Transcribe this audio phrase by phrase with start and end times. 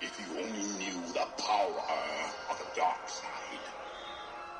[0.00, 1.82] If you only knew the power
[2.50, 3.66] of the dark side.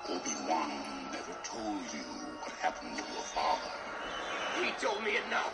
[0.08, 0.70] Obi-Wan
[1.12, 2.02] never told you
[2.42, 3.70] what happened to your father.
[4.60, 5.46] He told me it now.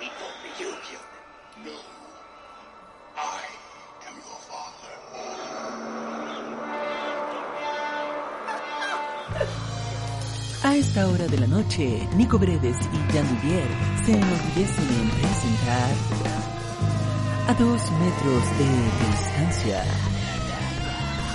[0.00, 1.00] He told me you killed him.
[1.66, 1.76] No.
[3.18, 3.44] I
[4.08, 4.94] am your father.
[10.64, 13.68] A esta hora de la noche, Nico Bredes y Jan Duvier
[14.06, 16.35] se enorgullecen en presentar
[17.46, 19.84] a dos metros de distancia.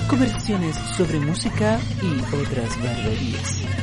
[0.09, 3.80] Conversaciones sobre música y otras barbaries.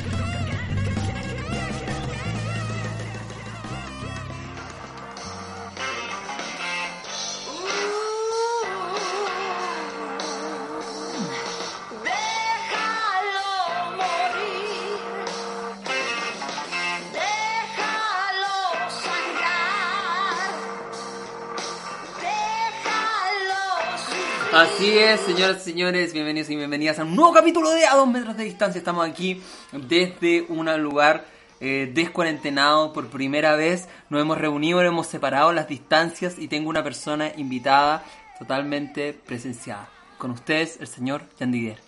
[25.16, 28.44] Señoras y señores, bienvenidos y bienvenidas a un nuevo capítulo de A dos metros de
[28.44, 28.78] distancia.
[28.78, 29.42] Estamos aquí
[29.72, 31.24] desde un lugar
[31.60, 33.88] eh, descuarentenado por primera vez.
[34.10, 38.04] Nos hemos reunido, hemos separado las distancias y tengo una persona invitada
[38.38, 39.88] totalmente presenciada.
[40.18, 41.80] Con ustedes, el señor Jan Didier.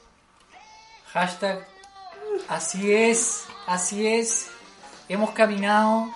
[1.12, 1.66] Hashtag,
[2.48, 4.50] así es, así es.
[5.10, 6.10] Hemos caminado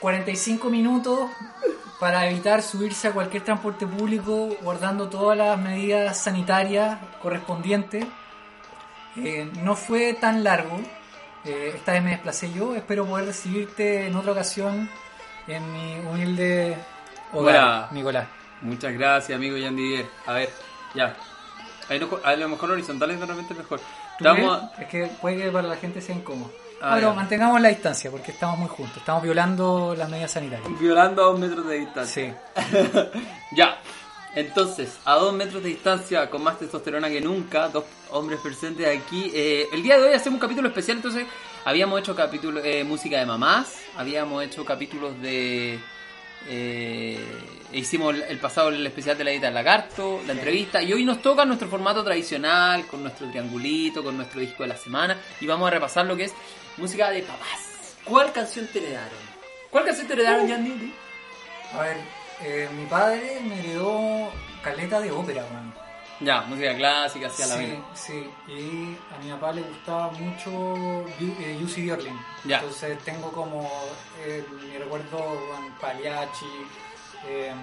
[0.00, 1.28] 45 minutos
[2.00, 8.06] para evitar subirse a cualquier transporte público guardando todas las medidas sanitarias correspondientes.
[9.16, 10.80] Eh, no fue tan largo,
[11.44, 14.88] eh, esta vez me desplacé yo, espero poder recibirte en otra ocasión
[15.46, 16.76] en mi humilde
[17.32, 17.88] hogar, Hola.
[17.90, 18.26] Nicolás.
[18.62, 20.06] Muchas gracias, amigo Jan Didier.
[20.26, 20.50] A ver,
[20.94, 21.16] ya.
[22.24, 23.80] A lo mejor horizontales de repente mejor.
[24.78, 26.52] Es que puede que para la gente sea incómodo.
[26.80, 27.14] Ah, pero ya.
[27.14, 28.96] mantengamos la distancia porque estamos muy juntos.
[28.98, 30.78] Estamos violando las medidas sanitarias.
[30.80, 32.36] violando a dos metros de distancia.
[32.56, 32.60] Sí.
[33.56, 33.80] Ya,
[34.34, 39.30] entonces, a dos metros de distancia, con más testosterona que nunca, dos hombres presentes aquí.
[39.34, 41.26] eh, el día de hoy hacemos un capítulo especial, entonces
[41.64, 45.80] habíamos hecho capítulo, eh, música de mamás, habíamos hecho capítulos de...
[46.48, 47.18] eh,
[47.72, 51.20] hicimos el pasado el especial de la edita del lagarto, la entrevista, y hoy nos
[51.20, 55.66] toca nuestro formato tradicional, con nuestro triangulito, con nuestro disco de la semana, y vamos
[55.66, 56.34] a repasar lo que es
[56.80, 57.94] música de papás.
[58.04, 59.18] ¿Cuál canción te heredaron?
[59.70, 60.94] ¿Cuál canción te heredaron, Yandy?
[61.74, 61.96] A ver,
[62.42, 64.30] eh, mi padre me heredó
[64.62, 65.72] caleta de ópera, man.
[66.20, 67.78] Ya, música clásica, así a la Sí, vez.
[67.94, 68.30] sí.
[68.48, 72.18] Y a mi papá le gustaba mucho eh, Jussi Björling.
[72.44, 72.58] Ya.
[72.58, 73.70] Entonces tengo como
[74.18, 76.44] eh, mi recuerdo con Pagliacci,
[77.26, 77.54] eh,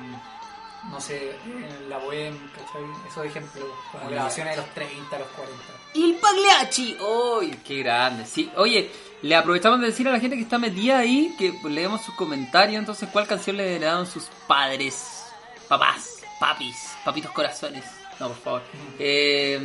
[0.90, 2.84] no sé, eh, La Bohème, ¿cachai?
[3.08, 5.64] Esos ejemplos, como grabaciones de los 30, los 40.
[5.94, 6.98] ¡Il Pagliacci!
[7.00, 7.60] ¡Uy!
[7.64, 8.26] ¡Qué grande!
[8.26, 8.90] Sí, oye,
[9.22, 12.80] le aprovechamos de decir a la gente que está metida ahí que leemos sus comentarios.
[12.80, 15.24] Entonces, ¿cuál canción le heredaron sus padres?
[15.68, 17.84] Papás, papis, papitos corazones.
[18.20, 18.62] No, por favor.
[19.00, 19.60] Eh,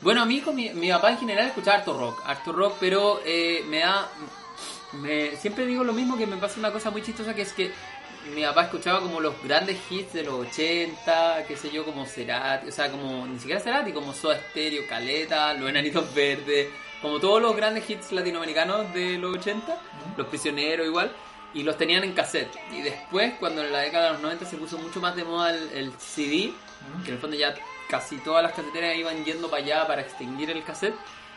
[0.00, 3.20] bueno, a mí, con mi, mi papá en general escuchaba harto rock, harto rock, pero
[3.24, 4.08] eh, me da.
[4.92, 7.70] Me, siempre digo lo mismo que me pasa una cosa muy chistosa que es que
[8.34, 12.68] mi papá escuchaba como los grandes hits de los 80, qué sé yo, como Cerati,
[12.68, 16.68] o sea, como ni siquiera Cerati, como Soda Stereo, Caleta, Los Enanitos Verdes,
[17.00, 19.76] como todos los grandes hits latinoamericanos de los 80,
[20.16, 21.12] Los Prisioneros igual,
[21.54, 22.54] y los tenían en cassette.
[22.72, 25.50] Y después, cuando en la década de los 90 se puso mucho más de moda
[25.50, 26.52] el, el CD,
[27.04, 27.54] que en el fondo ya
[27.88, 30.94] casi todas las caseteras iban yendo para allá para extinguir el cassette,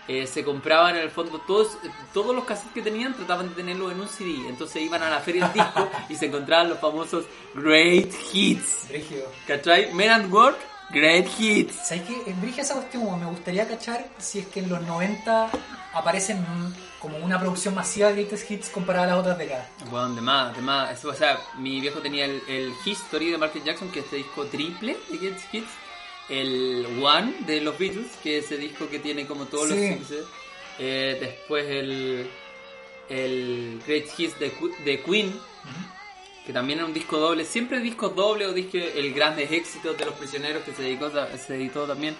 [0.08, 1.78] eh, se compraban en el fondo todos
[2.12, 5.20] todos los cassettes que tenían trataban de tenerlo en un CD entonces iban a la
[5.20, 9.32] feria del disco y se encontraban los famosos Great Hits Brígido.
[9.46, 9.94] ¿cachai?
[9.94, 10.58] Men and Work
[10.92, 12.22] Great Hits ¿Sabes qué?
[12.30, 15.50] En Brigia esa cuestión, me gustaría cachar si es que en los 90
[15.94, 16.44] aparecen
[17.00, 19.68] como una producción masiva de Greatest Hits comparada a las otras décadas.
[19.90, 20.98] bueno, de más, de más.
[20.98, 24.18] Eso, o sea, mi viejo tenía el, el History de Michael Jackson que es este
[24.18, 25.70] disco triple de Great Hits.
[26.30, 29.76] El One de los Beatles que es ese disco que tiene como todos Sí.
[29.76, 30.14] los hits
[30.80, 32.30] eh, después el
[33.10, 34.54] el Great Hits de,
[34.86, 35.38] de Queen
[36.46, 40.06] que también era un disco doble, siempre discos doble o disco el grandes éxitos de
[40.06, 42.16] los prisioneros que se dedicó se editó también.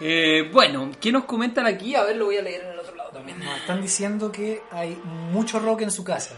[0.00, 1.94] Eh, bueno, ¿qué nos comentan aquí?
[1.94, 3.38] A ver, lo voy a leer en el otro lado también.
[3.38, 4.98] Nos están diciendo que hay
[5.30, 6.34] mucho rock en su casa.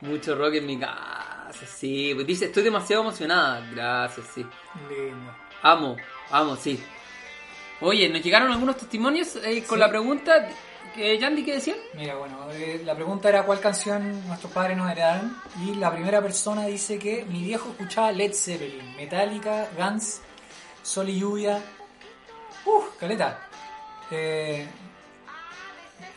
[0.00, 2.12] Mucho rock en mi casa, sí.
[2.14, 3.66] Pues dice, estoy demasiado emocionada.
[3.72, 4.44] Gracias, sí.
[4.90, 5.34] Lindo.
[5.62, 5.96] Amo,
[6.30, 6.78] amo, sí.
[7.80, 9.80] Oye, nos llegaron algunos testimonios eh, con Sí.
[9.80, 10.48] la pregunta.
[10.96, 11.76] Que Yandy, ¿qué decían?
[11.94, 15.36] Mira, bueno, eh, la pregunta era cuál canción nuestros padres nos heredaron.
[15.64, 20.22] Y la primera persona dice que mi viejo escuchaba Led Zeppelin, Metallica, Guns,
[20.82, 21.62] Sol y Lluvia.
[22.64, 22.96] ¡Uf!
[22.98, 23.38] Caleta.
[24.10, 24.66] Eh,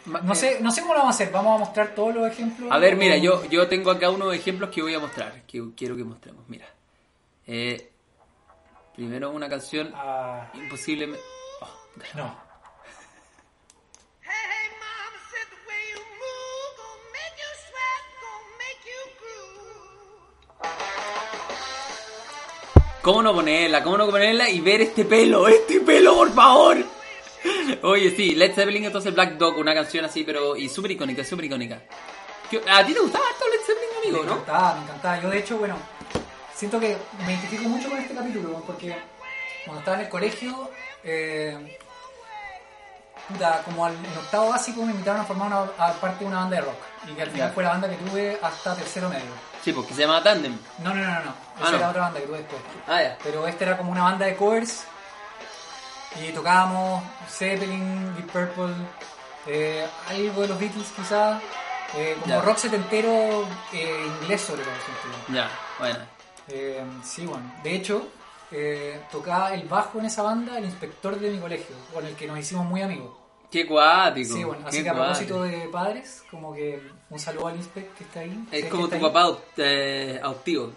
[0.06, 1.32] No eh, sé, no sé cómo lo vamos a hacer.
[1.34, 2.72] Vamos a mostrar todos los ejemplos.
[2.72, 5.96] A ver, mira, yo, yo tengo acá unos ejemplos que voy a mostrar, que quiero
[5.96, 6.44] que mostremos.
[6.48, 6.66] Mira.
[7.46, 7.92] Eh,
[8.96, 11.10] primero una canción Ah, imposible.
[11.62, 11.68] Oh,
[12.16, 12.49] no.
[23.02, 23.84] ¿Cómo no ponerla?
[23.84, 25.48] ¿Cómo no ponerla y ver este pelo?
[25.48, 26.78] ¡Este pelo, por favor!
[27.84, 30.56] Oye, sí, Led Zeppelin, entonces Black Dog, una canción así, pero.
[30.58, 31.82] y súper icónica, súper icónica.
[32.52, 34.32] ¿Qué- ¿A ti te gustaba harto Led Zeppelin, Me amigo, no?
[34.42, 35.22] encantaba, me encantaba.
[35.22, 35.78] Yo, de hecho, bueno,
[36.54, 38.96] siento que me identifico mucho con este capítulo porque
[39.64, 40.70] cuando estaba en el colegio,
[41.04, 41.78] eh,
[43.30, 46.40] puta, como al, en octavo básico me invitaron a formar una, a parte de una
[46.42, 46.76] banda de rock.
[47.08, 49.49] Y que al final fue la banda que tuve hasta tercero medio.
[49.64, 50.58] Sí, porque se llama Tandem.
[50.80, 51.20] No, no, no, no.
[51.26, 51.34] no.
[51.58, 51.78] Esa Ah, no.
[51.78, 52.62] era otra banda que tuve después.
[52.88, 53.18] Ah, ya.
[53.24, 54.86] Pero esta era como una banda de covers.
[56.24, 58.74] Y tocábamos Zeppelin, Deep Purple,
[59.48, 61.42] eh, algo de los Beatles quizás.
[61.96, 62.42] eh, como Ya.
[62.42, 64.74] rock setentero eh, inglés sobre todo.
[65.34, 66.00] Ya, bueno.
[66.48, 67.52] Eh, sí, bueno.
[67.64, 68.08] De hecho,
[68.52, 72.28] eh, tocaba el bajo en esa banda el inspector de mi colegio, con el que
[72.28, 73.12] nos hicimos muy amigos.
[73.52, 74.36] Qué cuático.
[74.36, 74.68] Sí, bueno.
[74.68, 76.80] Así que a propósito de padres, como que
[77.10, 78.46] un saludo al inspector que está ahí.
[78.52, 79.02] Es como tu ahí.
[79.02, 80.74] papá eh, adoptivo.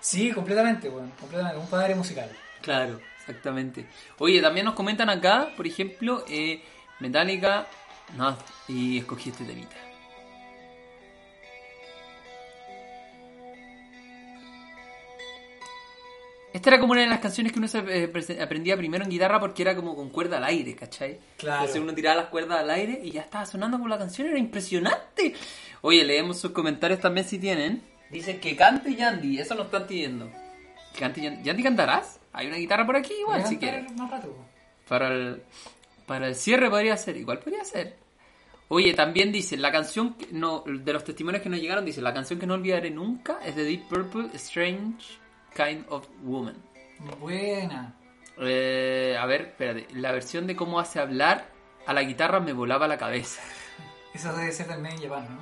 [0.00, 1.10] Sí, completamente, bueno.
[1.20, 1.58] Completamente.
[1.58, 2.30] Un padre musical.
[2.62, 3.86] Claro, exactamente.
[4.18, 6.62] Oye, también nos comentan acá, por ejemplo, eh,
[7.00, 7.66] Metallica,
[8.16, 8.36] no,
[8.68, 9.76] y escogí este temita.
[16.58, 19.38] Esta era como una de las canciones que uno se eh, aprendía primero en guitarra
[19.38, 21.20] porque era como con cuerda al aire, ¿cachai?
[21.36, 21.60] Claro.
[21.60, 24.40] Entonces uno tiraba las cuerdas al aire y ya estaba sonando por la canción, era
[24.40, 25.36] impresionante.
[25.82, 27.80] Oye, leemos sus comentarios también si tienen.
[28.10, 30.28] Dicen que cante Yandy, eso nos están pidiendo.
[30.94, 31.44] Que cante Yandy.
[31.44, 32.18] ¿Yandy cantarás?
[32.32, 33.92] Hay una guitarra por aquí igual, si quieres.
[33.92, 34.36] Más rato.
[34.88, 35.40] Para el,
[36.06, 37.94] para el cierre podría ser, igual podría ser.
[38.66, 42.12] Oye, también dice, la canción, que no, de los testimonios que nos llegaron, dice, la
[42.12, 45.20] canción que no olvidaré nunca es de Deep Purple, Strange
[45.54, 46.56] Kind of Woman.
[47.20, 47.94] Buena.
[48.40, 51.46] Eh, a ver, espérate, la versión de cómo hace hablar
[51.86, 53.42] a la guitarra me volaba la cabeza.
[54.14, 55.38] Eso debe ser del Made in Japan, ¿no?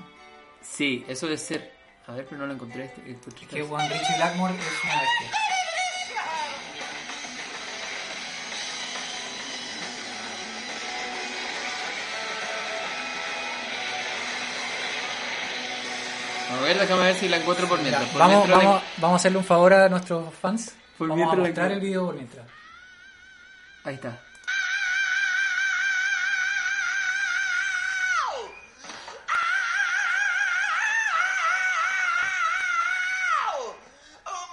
[0.62, 1.73] Sí, eso debe ser.
[2.06, 2.85] A ver, pero no lo encontré.
[2.85, 5.38] Este, encontré Que esta- Juan Richie Blackmore es una bestia.
[16.67, 18.05] Ver, déjame ver si la encuentro por mientras.
[18.09, 20.75] Por Vamos, mientras la- vamos, vamos a hacerle un favor a nuestros fans.
[20.99, 22.47] Por vamos a mientras la- mostrar el video por mientras.
[23.85, 24.19] Ahí está.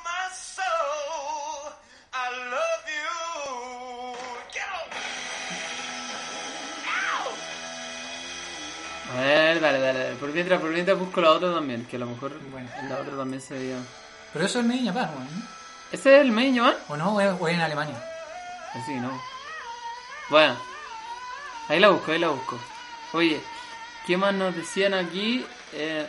[0.06, 1.71] My soul,
[2.13, 4.18] I love you.
[4.54, 4.89] Get up.
[9.12, 10.15] A ver, dale, dale, dale.
[10.15, 10.69] Por mientras, por
[11.13, 12.68] busco la otra también, que a lo mejor Bueno.
[12.89, 13.77] la otra también se veía.
[14.33, 15.48] Pero eso es Made in Japan, ¿no?
[15.92, 16.75] ¿Ese es el Joan?
[16.88, 17.13] ¿O no?
[17.13, 18.04] ¿O es, o es en Alemania?
[18.74, 19.21] Así, no.
[20.31, 20.57] Bueno,
[21.69, 22.60] ahí la busco, ahí la busco.
[23.12, 23.39] Oye,
[24.07, 25.45] ¿qué más nos decían aquí?
[25.74, 26.07] Eh,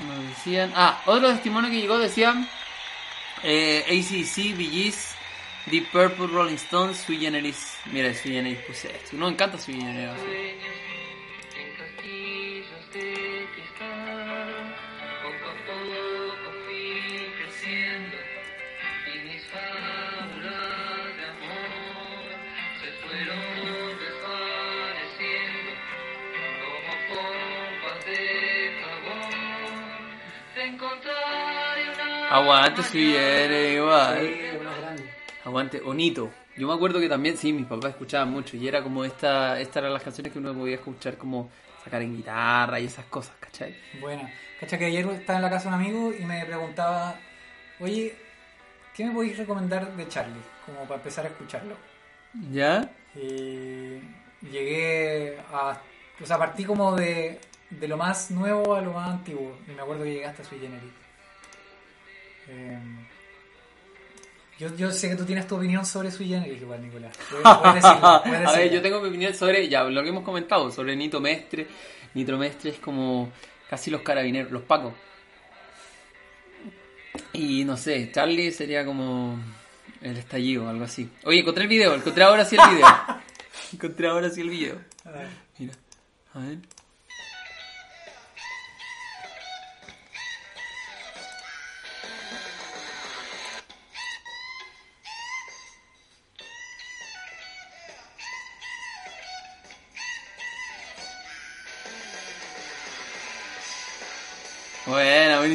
[0.00, 0.70] nos decían.
[0.76, 2.46] Ah, otro testimonio que llegó decían.
[3.42, 5.14] Eh, ACC, Gees,
[5.64, 7.78] Deep Purple, Rolling Stones, Sui Generis.
[7.86, 9.16] Mira, Sui Generis puse esto.
[9.16, 10.20] No me encanta Sui Generis.
[32.30, 34.36] Aguante Sui Generis igual.
[35.44, 36.30] Aguante, Onito.
[36.56, 39.76] Yo me acuerdo que también, sí, mis papás escuchaban mucho y era como esta, estas
[39.78, 41.50] eran las canciones que uno podía escuchar como
[41.82, 43.74] sacar en guitarra y esas cosas, ¿cachai?
[44.00, 44.30] Buena.
[44.60, 47.14] Cacha que ayer estaba en la casa de un amigo y me preguntaba,
[47.80, 48.14] oye,
[48.94, 50.42] ¿qué me podéis recomendar de Charlie?
[50.66, 51.76] Como para empezar a escucharlo.
[52.52, 52.90] ¿Ya?
[53.14, 54.00] Y
[54.42, 55.80] llegué a...
[56.20, 59.56] O sea, partí como de, de lo más nuevo a lo más antiguo.
[59.66, 61.07] Y me acuerdo que llegué hasta Sui Generis.
[62.48, 62.78] Eh,
[64.58, 67.16] yo, yo sé que tú tienes tu opinión sobre Sui Generis igual, Nicolás.
[67.30, 70.24] Puedes, puedes decirla, puedes a ver, yo tengo mi opinión sobre, ya, lo que hemos
[70.24, 71.66] comentado, sobre Nito Mestre
[72.70, 73.30] es como
[73.68, 74.94] casi los carabineros, los pacos.
[77.32, 79.38] Y no sé, Charlie sería como
[80.00, 81.08] el estallido, algo así.
[81.24, 82.86] Oye, encontré el video, encontré ahora sí el video.
[83.72, 84.80] encontré ahora sí el video.
[85.04, 85.28] A ver.
[85.58, 85.74] Mira,
[86.34, 86.58] a ver.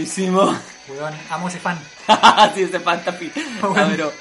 [0.03, 0.53] Buenísimo.
[0.89, 1.77] Weón, amo ese fan.
[2.55, 3.31] sí, ese fantasy.
[3.62, 3.75] Bueno.
[3.79, 4.12] Ah, pero-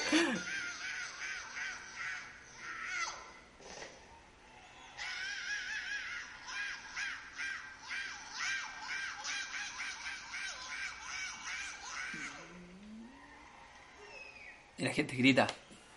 [14.78, 15.46] Y la gente grita.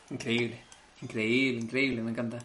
[0.09, 0.59] Increíble.
[1.01, 2.39] Increíble, increíble, me encanta.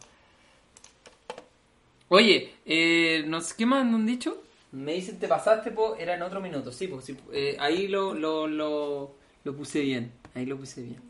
[2.08, 4.42] Oye, eh, no sé, ¿qué más nos han dicho?
[4.72, 6.70] Me dicen, te pasaste, po, era en otro minuto.
[6.70, 10.12] Sí, pues sí, eh, ahí lo, lo, lo, lo puse bien.
[10.34, 11.00] Ahí lo puse bien.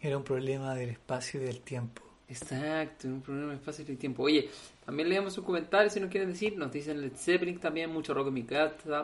[0.00, 2.02] Era un problema del espacio y del tiempo.
[2.28, 4.24] Exacto, un problema de espacio y de tiempo.
[4.24, 4.48] Oye,
[4.84, 6.56] también leemos sus comentarios si nos quieren decir.
[6.56, 9.02] Nos dicen Led Zeppelin también, mucho rock en mi casa.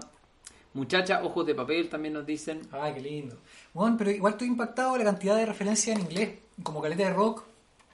[0.74, 2.62] Muchacha, ojos de papel también nos dicen.
[2.72, 3.36] Ay, qué lindo.
[3.74, 7.44] Bueno, pero igual estoy impactado la cantidad de referencias en inglés, como caleta de rock.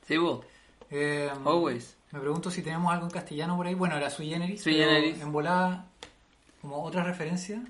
[0.06, 0.44] Sí, vos.
[0.90, 1.96] Eh, Always.
[2.12, 3.74] Me pregunto si tenemos algo en castellano por ahí.
[3.74, 4.62] Bueno, era Sui Generis.
[4.62, 5.20] Sui Generis.
[5.20, 5.86] En volada,
[6.62, 7.60] como otra referencia.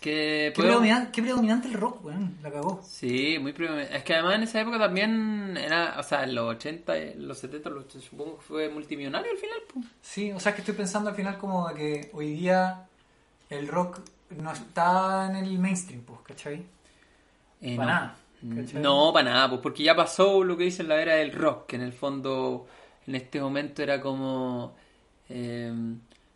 [0.00, 2.36] Que Qué, podemos- predominan- qué predominante el rock, weón.
[2.42, 2.82] La cagó.
[2.84, 3.96] Sí, muy predominante.
[3.96, 7.38] Es que además en esa época también era, o sea, en los 80, en los
[7.38, 9.58] 70, los, supongo que fue multimillonario al final.
[9.72, 9.86] pues.
[10.00, 12.84] Sí, o sea, que estoy pensando al final como de que hoy día
[13.48, 14.00] el rock
[14.30, 16.64] no está en el mainstream, pues, ¿cachai?
[17.60, 17.88] Eh, Pa' no.
[17.88, 18.16] nada,
[18.56, 18.82] ¿cachai?
[18.82, 21.76] No, para nada, pues porque ya pasó lo que dicen la era del rock, que
[21.76, 22.66] en el fondo
[23.06, 24.74] en este momento era como
[25.28, 25.72] eh,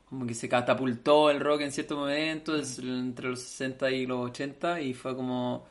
[0.09, 4.81] como que se catapultó el rock en cierto momento, entre los 60 y los 80
[4.81, 5.65] y fue como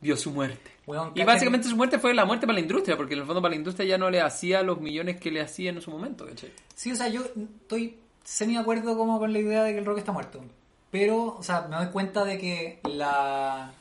[0.00, 0.72] vio su muerte.
[1.14, 3.50] Y básicamente su muerte fue la muerte para la industria, porque en el fondo para
[3.50, 6.52] la industria ya no le hacía los millones que le hacía en su momento, ¿cachai?
[6.74, 9.98] Sí, o sea, yo estoy semi acuerdo como con la idea de que el rock
[9.98, 10.42] está muerto.
[10.90, 13.72] Pero, o sea, me doy cuenta de que la...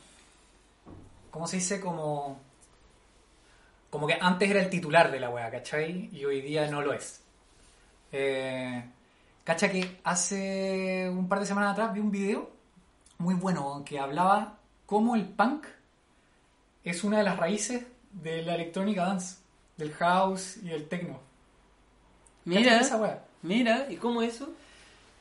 [1.31, 1.81] ¿Cómo se dice?
[1.81, 2.39] Como...
[3.91, 6.09] Como que antes era el titular de la wea, ¿cachai?
[6.11, 7.21] Y hoy día no lo es.
[8.11, 8.83] Eh,
[9.43, 12.49] cacha que hace un par de semanas atrás vi un video
[13.19, 15.67] muy bueno que hablaba cómo el punk
[16.83, 19.37] es una de las raíces de la electrónica dance,
[19.77, 21.19] del house y del techno.
[22.45, 23.25] Mira, ¿Cachai esa wea?
[23.43, 24.49] mira, ¿y cómo eso?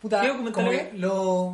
[0.00, 0.23] Puta,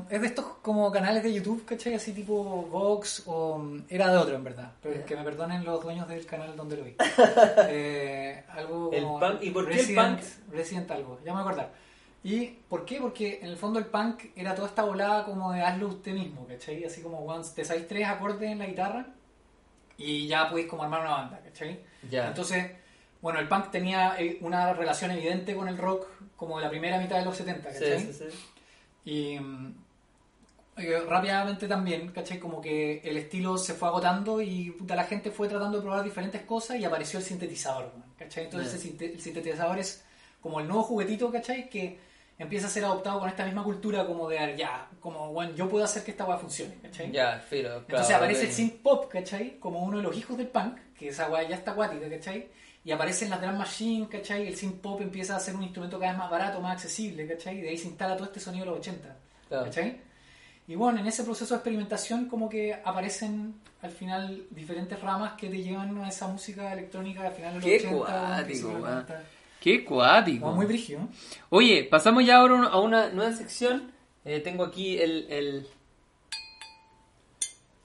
[0.08, 1.94] es de estos como canales de YouTube, ¿cachai?
[1.94, 2.34] Así tipo
[2.70, 3.60] Vox o...
[3.88, 4.70] Era de otro, en verdad.
[4.80, 6.94] Pero que me perdonen los dueños del canal donde lo vi.
[7.68, 10.52] Eh, algo El como punk- ¿y por qué el Resident, punk?
[10.52, 11.72] Resident algo, ya me voy a acordar.
[12.22, 13.00] ¿Y por qué?
[13.00, 16.46] Porque en el fondo el punk era toda esta volada como de hazlo usted mismo,
[16.46, 16.84] ¿cachai?
[16.84, 19.06] Así como, once te sabéis tres acordes en la guitarra
[19.98, 21.80] y ya podéis como armar una banda, ¿cachai?
[22.10, 22.28] Ya.
[22.28, 22.70] Entonces,
[23.22, 26.06] bueno, el punk tenía eh, una relación evidente con el rock
[26.36, 27.96] como de la primera mitad de los 70, ¿cachai?
[29.04, 29.74] Y mm,
[30.78, 32.38] eh, rápidamente también, ¿cachai?
[32.38, 36.04] Como que el estilo se fue agotando y puta, la gente fue tratando de probar
[36.04, 38.44] diferentes cosas y apareció el sintetizador, ¿cachai?
[38.44, 40.04] Entonces el, sinte- el sintetizador es
[40.40, 41.70] como el nuevo juguetito, ¿cachai?
[41.70, 41.98] Que
[42.38, 45.82] empieza a ser adoptado con esta misma cultura como de, ya, como, bueno, yo puedo
[45.84, 47.10] hacer que esta weá funcione, ¿cachai?
[47.10, 47.76] Ya, filo.
[47.78, 48.48] Entonces claro, aparece ok.
[48.48, 49.58] el synth pop, ¿cachai?
[49.58, 52.48] Como uno de los hijos del punk, que esa weá ya está acuática, ¿cachai?
[52.86, 54.46] Y aparecen las drum machine, ¿cachai?
[54.46, 57.58] El synth pop empieza a ser un instrumento cada vez más barato, más accesible, ¿cachai?
[57.58, 59.16] Y de ahí se instala todo este sonido de los 80,
[59.48, 59.64] Claro.
[59.64, 60.00] ¿cachai?
[60.68, 65.48] Y bueno, en ese proceso de experimentación como que aparecen al final diferentes ramas que
[65.48, 68.72] te llevan a esa música electrónica al final de los Qué 80, cuático, principios de
[68.72, 68.94] los weón.
[69.06, 69.22] 90.
[69.60, 70.52] Qué cuático.
[70.52, 71.00] Muy brígido.
[71.50, 73.90] Oye, pasamos ya ahora a una nueva sección.
[74.24, 75.66] Eh, tengo aquí el, el-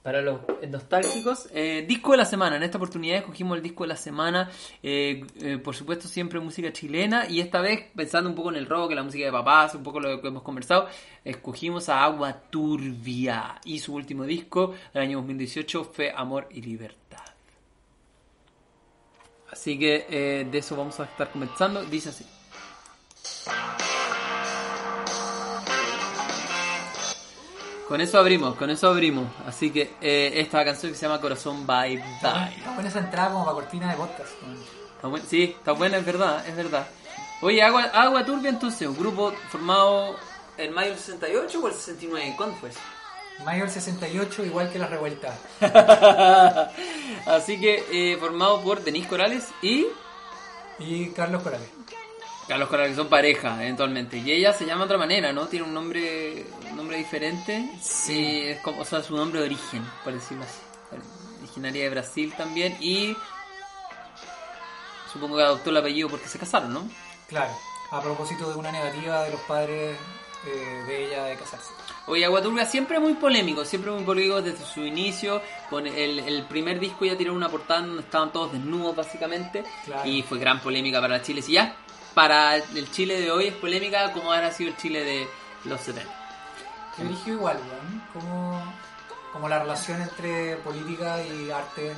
[0.03, 2.55] Para los nostálgicos, eh, disco de la semana.
[2.55, 4.49] En esta oportunidad escogimos el disco de la semana.
[4.81, 7.29] eh, eh, por supuesto, siempre música chilena.
[7.29, 9.83] Y esta vez, pensando un poco en el rock, en la música de papás, un
[9.83, 10.87] poco lo que hemos conversado,
[11.23, 13.61] escogimos a Agua Turbia.
[13.63, 17.19] Y su último disco del año 2018 fue Amor y Libertad.
[19.51, 21.83] Así que de eso vamos a estar conversando.
[21.83, 22.25] Dice así.
[27.91, 29.27] Con eso abrimos, con eso abrimos.
[29.45, 32.55] Así que eh, esta canción que se llama Corazón Bye Bye.
[32.57, 34.31] Está buena esa entrada como para cortina de podcast.
[34.95, 36.87] Está buen- sí, está buena, es verdad, es verdad.
[37.41, 40.15] Oye, Agua, Agua Turbia entonces, un grupo formado
[40.57, 42.79] en mayo del 68 o el 69, ¿cuándo fue eso?
[43.43, 45.37] Mayo del 68, igual que la revuelta.
[47.25, 49.85] Así que eh, formado por Denise Corales y
[50.79, 51.67] Y Carlos Corales.
[52.47, 54.17] Carlos Corales, que son pareja eventualmente.
[54.17, 55.47] Y ella se llama de otra manera, ¿no?
[55.47, 57.69] Tiene un nombre un nombre diferente.
[57.81, 58.41] Sí.
[58.45, 60.59] es como, o sea, su nombre de origen, por decirlo así.
[61.39, 63.15] Originaria de Brasil también y
[65.11, 66.87] supongo que adoptó el apellido porque se casaron, ¿no?
[67.27, 67.51] Claro,
[67.91, 69.97] a propósito de una negativa de los padres
[70.45, 71.71] eh, de ella de casarse.
[72.07, 75.41] Oye, Aguaturga siempre muy polémico, siempre muy polémico desde su inicio.
[75.69, 79.63] Con el, el primer disco ya tiró una portada donde estaban todos desnudos básicamente.
[79.85, 80.09] Claro.
[80.09, 81.41] Y fue gran polémica para Chile.
[81.41, 81.75] Si ya
[82.13, 85.27] para el Chile de hoy es polémica, como habrá sido el Chile de
[85.65, 86.09] los 70.
[86.95, 88.03] Que dirigió igual, weón.
[88.13, 88.73] Como,
[89.33, 91.91] como la relación entre política y arte.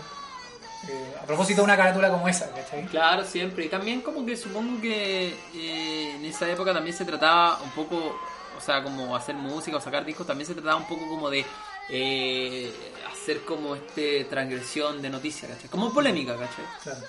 [0.90, 2.86] eh, a propósito de una carátula como esa, ¿cachai?
[2.88, 3.66] Claro, siempre.
[3.66, 8.20] Y también como que supongo que eh, en esa época también se trataba un poco,
[8.58, 11.46] o sea, como hacer música o sacar discos, también se trataba un poco como de
[11.90, 12.72] eh,
[13.12, 15.70] hacer como este transgresión de noticias, ¿cachai?
[15.70, 16.66] Como polémica, ¿cachai?
[16.84, 17.00] Claro.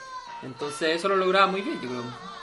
[0.43, 2.34] Entonces eso lo lograba muy bien, yo creo.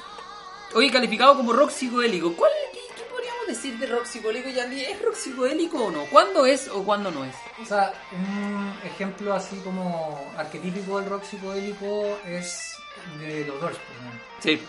[0.73, 2.33] Oye, calificado como rock psicodélico.
[2.33, 4.81] ¿Cuál, qué, qué podríamos decir de rock psicodélico, Yandy?
[4.85, 6.05] ¿Es rock psicodélico o no?
[6.05, 7.35] ¿Cuándo es o cuándo no es?
[7.61, 12.75] O sea, un ejemplo así como arquetípico del rock psicodélico es
[13.19, 14.21] de los Doors, por ejemplo.
[14.39, 14.61] Sí,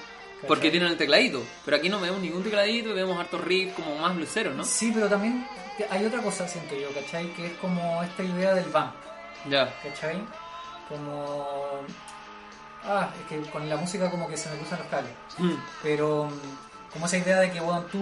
[0.48, 1.42] porque tienen el tecladito.
[1.64, 4.64] Pero aquí no vemos ningún tecladito, vemos hartos riffs como más bluseros, ¿no?
[4.64, 5.46] Sí, pero también
[5.88, 7.32] hay otra cosa, siento yo, ¿cachai?
[7.34, 8.94] Que es como esta idea del vamp,
[9.48, 9.72] Ya.
[9.84, 10.20] ¿cachai?
[10.88, 11.80] Como...
[12.84, 15.12] Ah, es que con la música como que se me cruzan los cables.
[15.38, 15.54] Mm.
[15.82, 17.98] Pero mm, como esa idea de que bueno, tú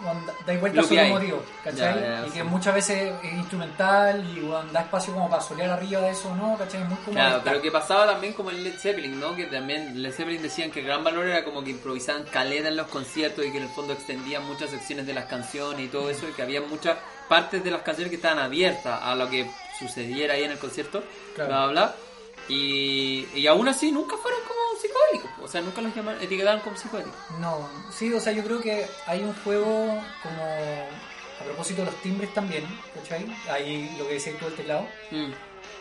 [0.00, 1.10] bueno, dais vueltas Lo que sobre hay.
[1.12, 1.94] un motivo, ¿cachai?
[1.94, 2.30] Ya, ya, y sí.
[2.34, 6.34] que muchas veces es instrumental y bueno, da espacio como para solear arriba de eso,
[6.34, 6.58] ¿no?
[6.58, 6.82] ¿cachai?
[6.82, 7.14] Es muy como...
[7.14, 9.34] Claro, pero que pasaba también como en Led Zeppelin, ¿no?
[9.34, 12.76] Que también Led Zeppelin decían que el gran valor era como que improvisaban caleta en
[12.76, 16.10] los conciertos y que en el fondo extendían muchas secciones de las canciones y todo
[16.10, 19.50] eso y que había muchas partes de las canciones que estaban abiertas a lo que
[19.78, 21.02] sucediera ahí en el concierto,
[21.34, 21.48] Claro.
[21.50, 21.94] bla, bla, bla.
[22.48, 26.76] Y, y aún así nunca fueron como psicodélicos, o sea, nunca los llamaron, etiquetaron como
[26.76, 27.18] psicodélicos.
[27.40, 30.42] No, sí, o sea, yo creo que hay un juego como
[31.40, 33.26] a propósito de los timbres también, ¿cachai?
[33.50, 35.32] Ahí lo que decía tú del teclado, Mm.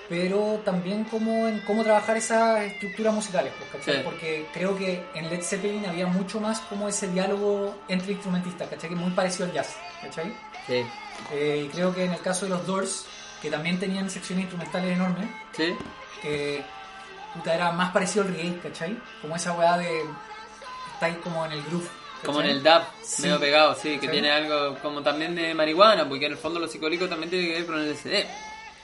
[0.09, 3.97] pero también como en cómo trabajar esas estructuras musicales, pues, ¿cachai?
[3.97, 4.01] Sí.
[4.03, 8.89] Porque creo que en Led Zeppelin había mucho más como ese diálogo entre instrumentistas, ¿cachai?
[8.89, 10.33] Que muy parecido al jazz, ¿cachai?
[10.67, 10.83] Sí.
[11.31, 13.05] Eh, y creo que en el caso de los Doors,
[13.41, 15.75] que también tenían secciones instrumentales enormes, Sí.
[16.25, 16.63] Que
[17.33, 18.97] puta, era más parecido al reggae, ¿cachai?
[19.21, 20.03] Como esa weá de
[20.93, 21.87] estáis como en el groove.
[22.25, 23.23] Como en el dab, Sí.
[23.23, 26.67] medio pegado, sí, que tiene algo como también de marihuana, porque en el fondo lo
[26.67, 28.25] psicodélico también tiene que ver con el LSD.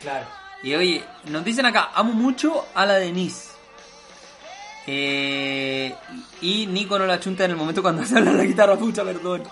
[0.01, 0.25] Claro.
[0.63, 3.49] Y oye, nos dicen acá, amo mucho a la Denise.
[4.87, 5.95] Eh,
[6.41, 9.43] y Nico no la chunta en el momento cuando se habla la guitarra, pucha, perdón.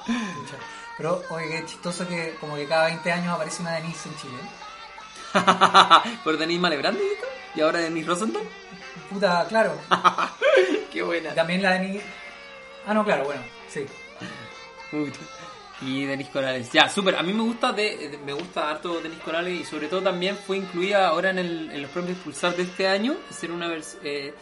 [0.97, 4.37] Pero, oye, qué chistoso que como que cada 20 años aparece una Denise en Chile.
[6.23, 7.25] Por Denise Malebrandi, ¿viste?
[7.55, 8.43] Y ahora Denise Rosenthal.
[9.09, 9.73] Puta, claro.
[10.91, 11.33] Qué buena.
[11.33, 12.03] También la Denise...
[12.85, 13.85] Ah, no, claro, bueno, sí.
[14.91, 15.19] Pucha.
[15.81, 16.71] Y Denis Corales.
[16.71, 17.15] Ya, súper.
[17.15, 20.35] A mí me gusta de, de- me gusta harto Denis Corales y sobre todo también
[20.35, 23.15] fue incluida ahora en, el, en los premios Pulsar de este año.
[23.29, 24.33] Hicieron una, vers- eh,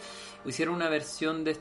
[0.44, 1.56] hicieron una versión de...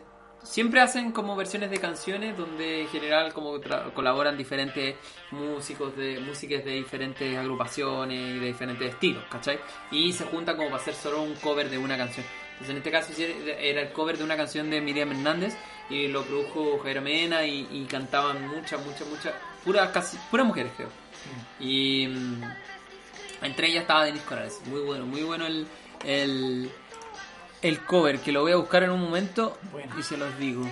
[0.47, 3.59] Siempre hacen como versiones de canciones donde en general como
[3.93, 4.95] colaboran diferentes
[5.31, 9.59] músicos de músicas de diferentes agrupaciones y de diferentes estilos, ¿cachai?
[9.91, 12.25] Y se juntan como para hacer solo un cover de una canción.
[12.53, 13.13] Entonces en este caso
[13.59, 15.55] era el cover de una canción de Miriam Hernández
[15.89, 19.33] y lo produjo Jairo Mena y, y cantaban muchas, muchas, muchas,
[19.65, 20.89] puras casi, puras mujeres creo.
[21.59, 22.41] Y mm,
[23.43, 25.67] entre ellas estaba Denis Corrales, muy bueno, muy bueno el,
[26.05, 26.71] el,
[27.61, 29.93] el cover, que lo voy a buscar en un momento Bueno.
[29.97, 30.67] y se los digo.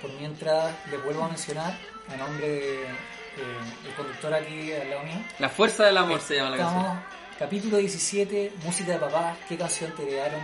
[0.00, 1.74] Por mientras, les vuelvo a mencionar,
[2.12, 5.24] a nombre de, de- del conductor aquí al lado mío.
[5.38, 7.02] La fuerza del amor se llama la canción.
[7.38, 10.40] capítulo 17, música de papá, ¿qué canción te idearon?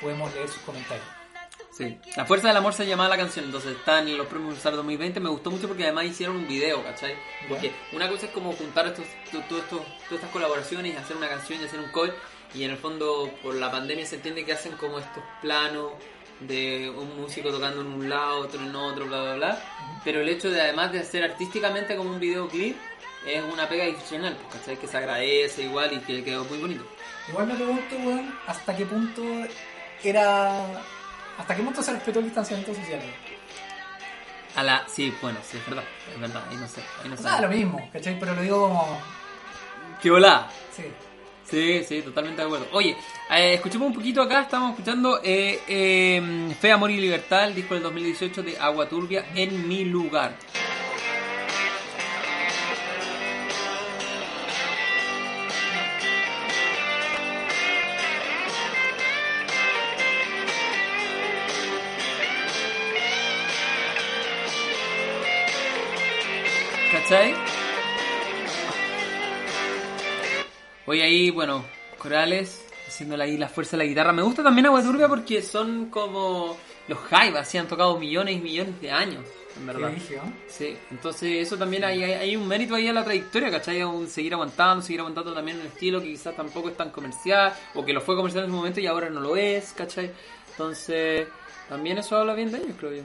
[0.00, 1.06] Podemos leer sus comentarios.
[1.76, 1.98] Sí.
[2.16, 5.18] La fuerza del amor se llamaba la canción, entonces está en los premios Pulsar 2020.
[5.18, 7.16] Me gustó mucho porque además hicieron un video, ¿cachai?
[7.48, 9.04] Porque una cosa es como juntar estos,
[9.48, 9.64] todas
[10.08, 12.14] estas colaboraciones y hacer una canción y hacer un cover.
[12.54, 15.92] Y en el fondo, por la pandemia se entiende que hacen como estos planos
[16.40, 19.58] de un músico tocando en un lado, otro en otro, bla, bla, bla.
[20.04, 22.76] Pero el hecho de además de hacer artísticamente como un videoclip
[23.26, 24.76] es una pega adicional, pues, ¿cachai?
[24.76, 26.84] Que se agradece igual y que quedó muy bonito.
[27.28, 29.22] Igual me pregunto, weón, hasta qué punto
[30.02, 30.66] era.
[31.38, 33.00] ¿Hasta qué punto se respetó el distanciamiento social?
[34.54, 34.86] A la...
[34.86, 35.82] Sí, bueno, sí, es verdad,
[36.14, 38.18] es verdad, ahí no sé, ahí no O sea, lo mismo, ¿cachai?
[38.20, 39.00] Pero lo digo como.
[40.00, 40.48] ¡Qué volá!
[40.70, 40.84] Sí.
[41.44, 42.66] Sí, sí, totalmente de acuerdo.
[42.72, 42.96] Oye,
[43.30, 47.74] eh, escuchemos un poquito acá, estamos escuchando eh, eh, Fe, Amor y Libertad, el disco
[47.74, 50.36] del 2018 de Agua Turbia, En Mi Lugar.
[66.90, 67.53] ¿Cachai?
[70.86, 71.64] Voy ahí, bueno,
[71.98, 74.12] corales, haciéndole ahí la fuerza de la guitarra.
[74.12, 76.56] Me gusta también Agua Turbia porque son como
[76.88, 79.24] los Jaivas, así han tocado millones y millones de años,
[79.56, 79.92] en verdad.
[80.46, 83.80] Sí, entonces eso también hay, hay, un mérito ahí a la trayectoria, ¿cachai?
[83.80, 87.84] Aún seguir aguantando, seguir aguantando también un estilo que quizás tampoco es tan comercial, o
[87.84, 90.10] que lo fue comercial en su momento y ahora no lo es, ¿cachai?
[90.50, 91.26] Entonces,
[91.68, 93.02] también eso habla bien de ellos, creo yo.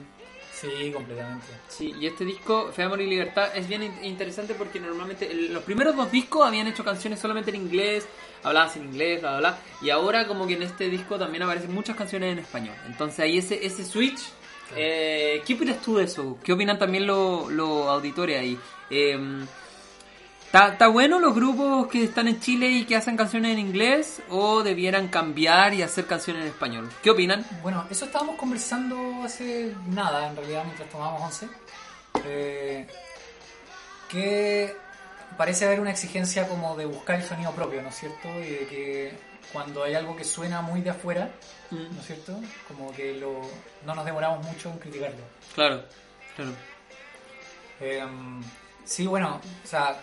[0.60, 1.46] Sí, completamente.
[1.68, 5.62] Sí, y este disco, Fe, Amor y Libertad, es bien in- interesante porque normalmente los
[5.62, 8.06] primeros dos discos habían hecho canciones solamente en inglés,
[8.42, 11.72] hablaban en inglés, bla, bla, bla, y ahora como que en este disco también aparecen
[11.72, 12.74] muchas canciones en español.
[12.86, 14.20] Entonces ahí ese, ese switch,
[14.76, 16.38] eh, ¿qué opinas tú de eso?
[16.44, 18.58] ¿Qué opinan también los los auditores ahí?
[18.90, 19.18] Eh,
[20.52, 24.64] ¿Está bueno los grupos que están en Chile y que hacen canciones en inglés o
[24.64, 26.90] debieran cambiar y hacer canciones en español?
[27.02, 27.44] ¿Qué opinan?
[27.62, 31.48] Bueno, eso estábamos conversando hace nada, en realidad, mientras tomábamos once.
[32.24, 32.88] Eh,
[34.08, 34.74] que
[35.36, 38.28] parece haber una exigencia como de buscar el sonido propio, ¿no es cierto?
[38.40, 39.18] Y de que
[39.52, 41.30] cuando hay algo que suena muy de afuera,
[41.70, 41.94] Mm.
[41.94, 42.40] ¿no es cierto?
[42.66, 43.42] Como que lo,
[43.86, 45.22] no nos demoramos mucho en criticarlo.
[45.54, 45.84] Claro,
[46.34, 46.50] claro.
[47.80, 48.04] Eh,
[48.84, 49.96] sí, bueno, o sea,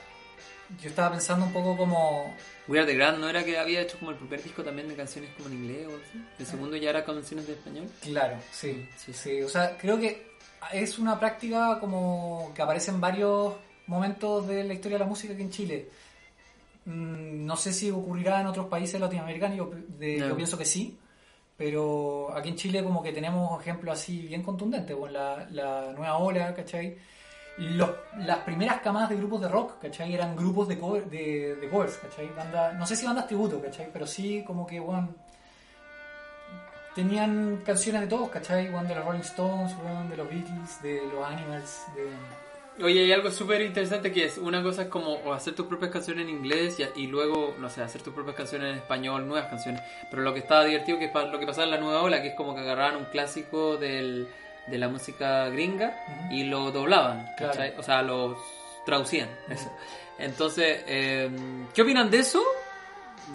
[0.82, 2.36] yo estaba pensando un poco como...
[2.67, 4.95] We Are The Grand no era que había hecho como el primer disco también de
[4.95, 6.25] canciones como en inglés o así.
[6.39, 7.88] El segundo ya era canciones de español.
[8.01, 10.27] Claro, sí, Sí, sí, O sea, creo que
[10.73, 13.53] es una práctica como que aparece en varios
[13.88, 15.89] momentos de la historia de la música aquí en Chile.
[16.86, 20.27] Mm, No sé si ocurrirá en otros países latinoamericanos, yo, de- No.
[20.30, 20.97] yo pienso que sí,
[21.56, 26.17] pero aquí en Chile como que tenemos ejemplos así bien contundentes, con la, la nueva
[26.17, 26.97] ola, ¿cachai?
[27.58, 27.89] Los-
[28.20, 30.13] las primeras camadas de grupos de rock, ¿cachai?
[30.13, 32.30] Eran grupos de, cover- de, de covers, ¿cachai?
[32.36, 33.89] Banda- no sé si bandas tributo, ¿cachai?
[33.91, 35.10] Pero sí como que, bueno,
[36.96, 38.74] tenían canciones de todos, ¿cachai?
[38.74, 42.84] One de los Rolling Stones, one de los Beatles, de los Animals, de...
[42.84, 46.26] Oye, hay algo súper interesante que es, una cosa es como hacer tus propias canciones
[46.26, 49.82] en inglés y, luego, no sé, hacer tus propias canciones en español, nuevas canciones.
[50.12, 52.28] Pero lo que estaba divertido que es lo que pasaba en la nueva ola, que
[52.30, 54.28] es como que agarraban un clásico del,
[54.67, 55.97] de la música gringa
[56.32, 57.27] y lo doblaban.
[57.77, 58.38] O sea, lo
[58.86, 59.71] traducían, eso.
[60.17, 61.30] Entonces, eh,
[61.73, 62.43] ¿qué opinan de eso?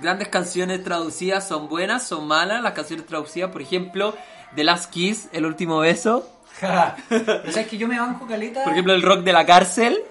[0.01, 2.63] Grandes canciones traducidas son buenas, son malas.
[2.63, 4.17] Las canciones traducidas, por ejemplo,
[4.55, 6.29] The Last Kiss, El último beso.
[6.61, 6.95] Pero
[7.51, 8.65] sabes que yo me banco caleta...
[8.65, 10.03] Por ejemplo, el rock de la cárcel.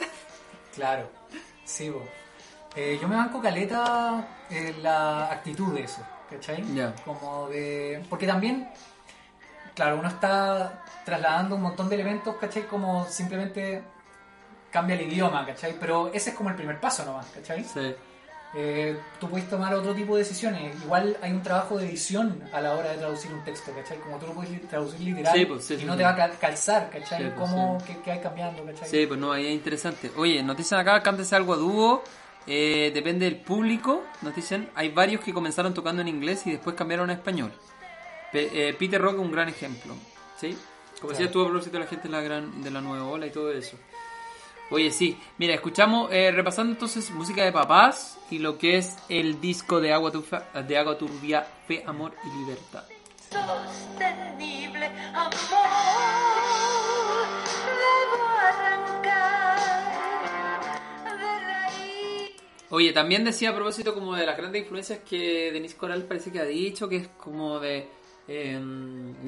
[0.75, 1.09] Claro,
[1.65, 1.91] sí.
[2.75, 6.63] Eh, yo me banco caleta eh, la actitud de eso, ¿cachai?
[6.73, 6.95] Ya.
[7.03, 8.03] Como de...
[8.09, 8.69] Porque también,
[9.75, 12.63] claro, uno está trasladando un montón de elementos, ¿cachai?
[12.63, 13.83] Como simplemente
[14.71, 15.75] cambia el idioma, ¿cachai?
[15.79, 17.63] Pero ese es como el primer paso nomás, ¿cachai?
[17.63, 17.93] Sí.
[18.53, 20.75] Eh, tú puedes tomar otro tipo de decisiones.
[20.83, 23.97] Igual hay un trabajo de edición a la hora de traducir un texto, ¿cachai?
[23.99, 26.15] Como tú lo puedes traducir literal Sí, pues, sí, y sí, no te va a
[26.17, 27.23] cal- calzar, ¿cachai?
[27.23, 28.89] Sí, pues, Cómo, qué, qué hay cambiando, ¿cachai?
[28.89, 30.11] Sí, pues no, ahí es interesante.
[30.17, 32.03] Oye, nos dicen acá, cántese algo a dúo.
[32.45, 34.03] eh, depende del público.
[34.21, 37.53] Nos dicen, hay varios que comenzaron tocando en inglés y después cambiaron a español.
[38.31, 39.93] Pe- eh, Peter Rock es un gran ejemplo.
[40.39, 40.57] ¿Sí?
[40.99, 43.25] Como decías tú a propósito de la gente de la, gran, de la nueva ola
[43.27, 43.77] y todo eso.
[44.69, 45.17] Oye, sí.
[45.37, 49.91] Mira, escuchamos, eh, repasando entonces música de papás y lo que es el disco de
[49.93, 52.83] Agua, Turfa- de Agua Turbia, Fe, Amor y Libertad.
[53.29, 55.31] sostenible amor
[57.65, 59.59] debo arrancar
[61.19, 62.31] de raíz
[62.69, 66.39] Oye, también decía a propósito como de las grandes influencias que Denise Coral parece que
[66.39, 67.87] ha dicho, que es como de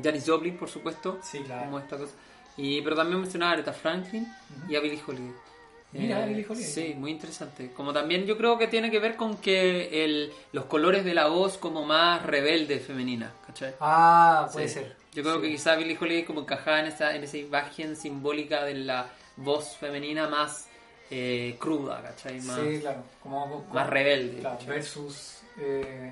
[0.04, 1.20] Janis Joplin, por supuesto.
[1.24, 1.66] Sí, claro.
[1.66, 2.14] Como esta cosa.
[2.58, 4.28] Y, pero también mencionaba a Aretha Franklin
[4.70, 5.30] y a Billie Holiday.
[5.30, 6.56] Eh, Mira, Holiday.
[6.56, 7.72] Sí, muy interesante.
[7.72, 11.28] Como también yo creo que tiene que ver con que el, los colores de la
[11.28, 13.76] voz como más rebelde femenina, ¿cachai?
[13.80, 14.76] Ah, puede Sí.
[14.76, 14.96] ser.
[15.14, 15.42] Yo creo Sí.
[15.44, 19.78] que quizá Billie Holiday como encajaba en esa, en esa imagen simbólica de la voz
[19.78, 20.68] femenina más
[21.12, 22.40] eh, cruda, ¿cachai?
[22.42, 23.04] Más, Sí, claro.
[23.22, 24.42] Como, como- más rebelde.
[24.68, 25.42] versus.
[25.60, 26.12] Eh,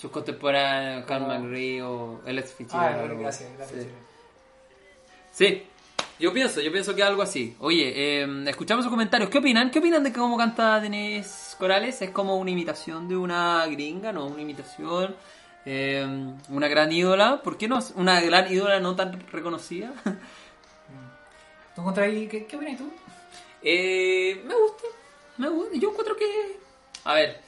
[0.00, 3.20] Sus contemporáneos, Carl McRae o Alex ah, Fitzgerald.
[3.20, 3.86] gracias, gracias.
[5.32, 5.62] Sí.
[6.18, 7.56] Yo pienso, yo pienso que algo así.
[7.60, 9.30] Oye, eh, escuchamos sus comentarios.
[9.30, 9.70] ¿Qué opinan?
[9.70, 12.00] ¿Qué opinan de cómo canta Denise Corales?
[12.02, 14.12] ¿Es como una imitación de una gringa?
[14.12, 14.26] ¿No?
[14.26, 15.14] Una imitación.
[15.66, 16.06] eh,
[16.48, 17.42] una gran ídola.
[17.42, 17.78] ¿Por qué no?
[17.94, 19.92] Una gran ídola no tan reconocida.
[21.74, 22.90] ¿Tú encontrás ahí- ¿Qué, qué opinas tú?
[23.62, 24.84] Eh, me gusta,
[25.38, 25.76] me gusta.
[25.76, 26.58] Yo encuentro que.
[27.04, 27.40] A ver.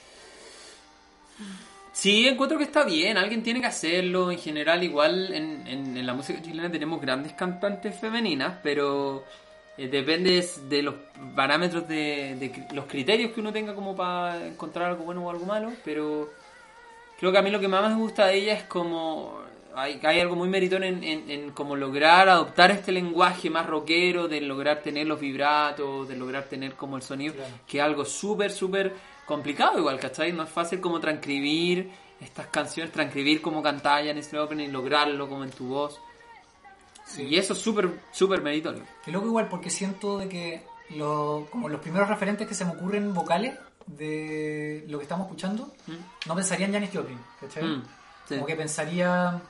[2.02, 3.16] Sí, encuentro que está bien.
[3.16, 4.32] Alguien tiene que hacerlo.
[4.32, 9.22] En general, igual en, en- en la música chilena tenemos grandes cantantes femeninas, pero
[9.78, 10.94] eh, depende de los
[11.36, 15.72] parámetros de, los criterios que uno tenga como para encontrar algo bueno o algo malo.
[15.84, 16.28] Pero
[17.20, 19.40] creo que a mí lo que más me gusta de ella es como
[19.76, 24.26] hay, hay algo muy meritorio en, en, en como lograr adoptar este lenguaje más rockero,
[24.26, 27.54] de lograr tener los vibratos, de lograr tener como el sonido, Claro.
[27.68, 28.92] que es algo súper, súper
[29.26, 30.32] complicado igual, ¿cachai?
[30.32, 35.44] No es fácil como transcribir estas canciones, transcribir como cantaba Janis Joplin y lograrlo como
[35.44, 36.00] en tu voz.
[37.18, 38.82] Y eso es súper, súper meritorio.
[39.04, 42.72] Que loco igual porque siento de que lo- como los primeros referentes que se me
[42.72, 43.54] ocurren vocales
[43.86, 46.28] de lo que estamos escuchando, ¿Mm?
[46.28, 47.64] no pensaría en Janis Joplin, ¿cachai?
[47.64, 47.82] Mm,
[48.28, 48.34] sí.
[48.34, 49.40] Como que pensaría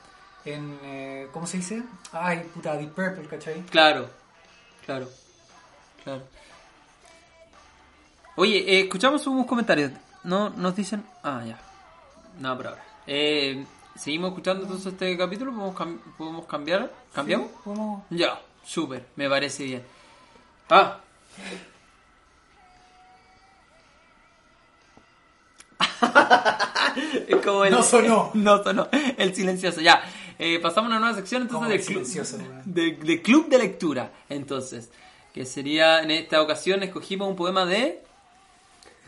[0.45, 1.83] en eh, ¿cómo se dice?
[2.11, 3.61] Ay, puta, Deep Purple, ¿cachai?
[3.69, 4.09] Claro,
[4.85, 5.07] claro,
[6.03, 6.23] claro.
[8.35, 9.91] Oye, eh, escuchamos unos comentarios.
[10.23, 11.03] No nos dicen.
[11.23, 11.59] Ah, ya.
[12.39, 12.83] No, por ahora.
[13.07, 13.65] Eh,
[13.95, 15.51] Seguimos escuchando entonces este capítulo.
[15.51, 16.91] ¿Podemos, cam- podemos cambiar?
[17.13, 17.47] ¿Cambiamos?
[17.51, 19.83] Sí, podemos- Ya, súper, me parece bien.
[20.69, 20.99] Ah.
[27.27, 28.31] es como el, No sonó.
[28.33, 28.87] No sonó.
[29.17, 29.81] El silencioso.
[29.81, 30.01] Ya.
[30.39, 33.57] Eh, pasamos a una nueva sección entonces Como de el club, de, de club de
[33.59, 34.11] lectura.
[34.29, 34.89] Entonces,
[35.33, 38.03] que sería en esta ocasión escogimos un poema de.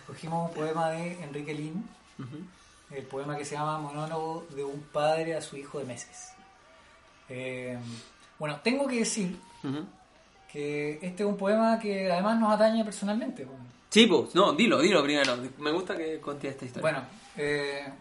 [0.05, 1.83] Escogimos un poema de Enrique Lin,
[2.91, 6.33] el poema que se llama Monólogo de un padre a su hijo de meses.
[7.27, 7.75] Eh,
[8.37, 9.35] bueno, tengo que decir
[10.51, 13.47] que este es un poema que además nos atañe personalmente.
[13.89, 15.37] Sí, pues, no, dilo, dilo primero.
[15.57, 16.81] Me gusta que contes esta historia.
[16.83, 17.91] Bueno, eh,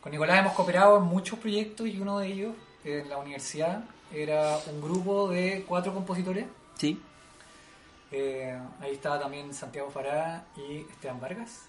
[0.00, 4.58] con Nicolás hemos cooperado en muchos proyectos y uno de ellos en la universidad era
[4.72, 6.46] un grupo de cuatro compositores.
[6.74, 7.00] Sí.
[8.16, 11.66] Eh, ahí estaba también Santiago Fará y Esteban Vargas.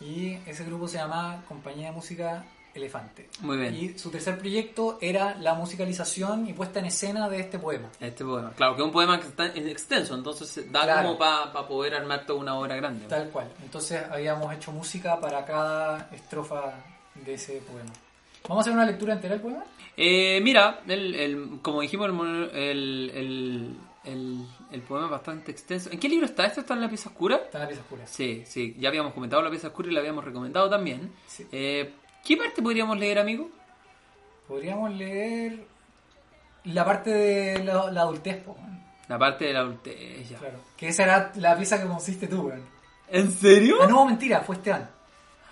[0.00, 3.28] Y ese grupo se llama Compañía de Música Elefante.
[3.40, 3.74] Muy bien.
[3.74, 7.88] Y su tercer proyecto era la musicalización y puesta en escena de este poema.
[7.98, 8.52] Este poema.
[8.56, 11.08] Claro, que es un poema que está es extenso, entonces da Claro.
[11.08, 13.06] como para poder armar toda una obra grande.
[13.06, 13.50] Tal cual.
[13.62, 16.74] Entonces habíamos hecho música para cada estrofa
[17.14, 17.90] de ese poema.
[18.46, 19.64] ¿Vamos a hacer una lectura entera del poema?
[19.96, 22.08] Eh, mira, el, el- como dijimos,
[22.52, 23.76] el,
[24.12, 25.90] el, el- poema es bastante extenso.
[25.90, 26.44] ¿En qué libro está?
[26.46, 27.36] ¿Esto está en la pieza oscura?
[27.36, 28.06] Está en la pieza oscura.
[28.06, 31.12] Sí, sí, ya habíamos comentado la pieza oscura y la habíamos recomendado también.
[31.26, 31.46] Sí.
[31.52, 31.94] Eh,
[32.24, 33.48] ¿Qué parte podríamos leer, amigo?
[34.46, 35.66] Podríamos leer
[36.64, 38.56] la parte de la, la adultez, po.
[39.08, 40.28] La parte de la adultez.
[40.28, 40.38] ya.
[40.38, 40.58] Claro.
[40.76, 42.62] Que esa era la pieza que consiste tú, weón.
[43.10, 43.76] ¿En serio?
[43.80, 44.90] Ah, no, mentira, fue Esteban.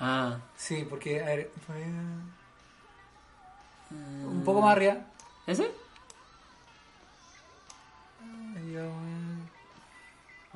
[0.00, 1.84] Ah, Sí, porque, a ver, fue-
[3.90, 4.96] un poco más arriba.
[5.46, 5.70] ¿ese?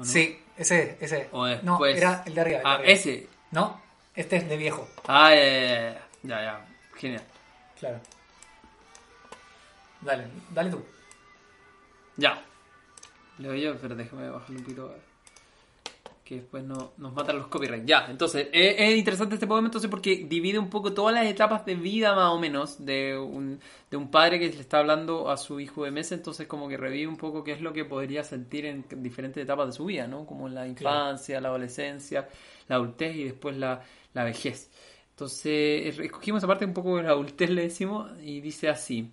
[0.03, 1.29] Sí, ese, ese.
[1.33, 2.59] O no, era el de arriba.
[2.59, 2.93] el de Ah, arriba.
[2.93, 3.29] ese.
[3.51, 3.81] No,
[4.15, 6.67] este es de viejo, Ah, ya, ya, ya, ya, ya.
[6.97, 7.23] Genial.
[7.79, 8.01] claro.
[10.03, 10.85] Dale, dale tú.
[12.17, 12.43] Ya.
[13.39, 14.95] Leo yo, pero déjame bajarle un poquito.
[16.31, 17.85] Que después no, nos matan los copyrights.
[17.87, 21.67] Ya, entonces, es, es interesante este poema entonces porque divide un poco todas las etapas
[21.67, 23.59] de vida más o menos de un,
[23.91, 26.77] de un padre que le está hablando a su hijo de meses, entonces como que
[26.77, 30.07] revive un poco qué es lo que podría sentir en diferentes etapas de su vida,
[30.07, 30.25] ¿no?
[30.25, 32.29] Como la infancia, la adolescencia,
[32.69, 33.83] la adultez y después la,
[34.15, 34.71] la vejez.
[35.11, 39.11] Entonces, escogimos esa parte un poco de la adultez, le decimos, y dice así.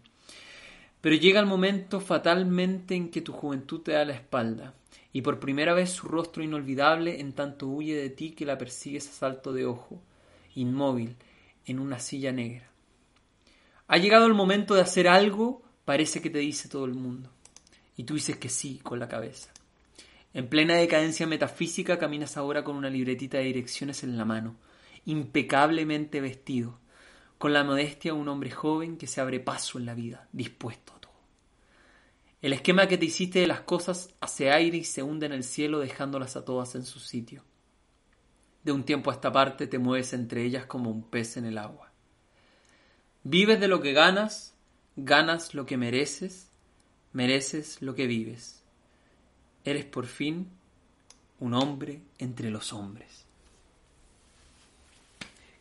[1.02, 4.76] Pero llega el momento fatalmente en que tu juventud te da la espalda,
[5.18, 9.10] y por primera vez su rostro inolvidable en tanto huye de ti que la persigues
[9.10, 10.00] a salto de ojo,
[10.54, 11.16] inmóvil,
[11.66, 12.70] en una silla negra.
[13.88, 17.32] Ha llegado el momento de hacer algo, parece que te dice todo el mundo,
[17.96, 19.50] y tú dices que sí con la cabeza.
[20.36, 24.56] En plena decadencia metafísica caminas ahora con una libretita de direcciones en la mano,
[25.06, 26.78] impecablemente vestido,
[27.40, 30.97] con la modestia de un hombre joven que se abre paso en la vida, dispuesto.
[32.42, 35.44] El esquema que te hiciste de las cosas hace aire y se hunde en el
[35.44, 37.44] cielo dejándolas a todas en su sitio.
[38.64, 41.58] De un tiempo a esta parte te mueves entre ellas como un pez en el
[41.58, 41.92] agua.
[43.24, 44.54] Vives de lo que ganas,
[44.96, 46.52] ganas lo que mereces,
[47.12, 48.62] mereces lo que vives.
[49.66, 50.48] Eres por fin
[51.40, 53.26] un hombre entre los hombres.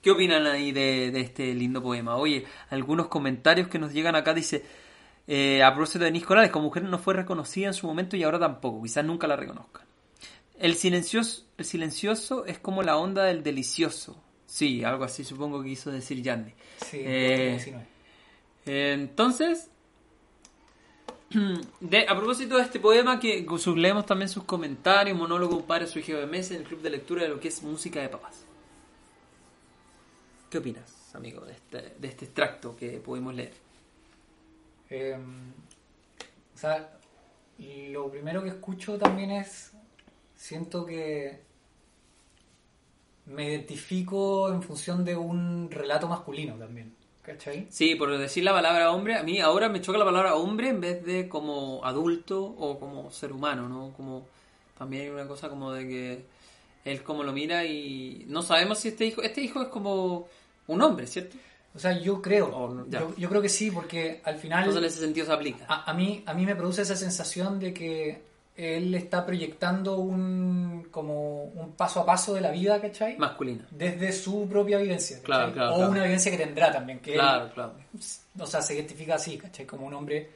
[0.03, 2.17] ¿Qué opinan ahí de, de este lindo poema?
[2.17, 4.65] Oye, algunos comentarios que nos llegan acá dice,
[5.27, 8.39] eh, a propósito de Nicolás, como mujer no fue reconocida en su momento y ahora
[8.39, 9.85] tampoco, quizás nunca la reconozcan.
[10.59, 14.23] El silencioso, el silencioso es como la onda del delicioso.
[14.47, 16.53] Sí, algo así supongo que quiso decir Yandy.
[16.79, 17.87] Sí, Eh, 19.
[18.67, 19.71] Eh, Entonces,
[21.81, 26.12] de, a propósito de este poema, que leemos también sus comentarios, monólogo, padre, su hijo
[26.12, 28.45] de meses, en el club de lectura de lo que es música de papás.
[30.49, 33.66] ¿Qué opinas, amigo, de este, de este extracto que pudimos leer?
[34.90, 35.16] Eh,
[36.55, 36.90] o sea,
[37.90, 39.72] lo primero que escucho también es,
[40.35, 41.40] siento que
[43.27, 47.66] me identifico en función de un relato masculino también, ¿cachai?
[47.70, 50.81] Sí, por decir la palabra hombre, a mí ahora me choca la palabra hombre en
[50.81, 53.92] vez de como adulto o como ser humano, ¿no?
[53.96, 54.27] Como
[54.79, 56.25] también hay una cosa como de que
[56.85, 60.29] él como lo mira y no sabemos si este hijo, este hijo es como
[60.68, 61.37] un hombre, ¿cierto?
[61.77, 65.01] O sea, yo creo, yo, yo creo que sí, porque al final Entonces en ese
[65.01, 65.67] sentido se aplica.
[65.69, 68.23] a, a mí, a mí me produce esa sensación de que
[68.57, 73.19] él está proyectando un como un paso a paso de la vida, ¿cachai?
[73.19, 73.67] Masculina.
[73.71, 75.27] Desde su propia vivencia, ¿cachai?
[75.27, 75.91] Claro, claro, o claro.
[75.91, 77.75] una vivencia que tendrá también, que él, Claro, claro.
[78.39, 79.67] o sea, se identifica así, ¿cachai?
[79.67, 80.31] Como un hombre.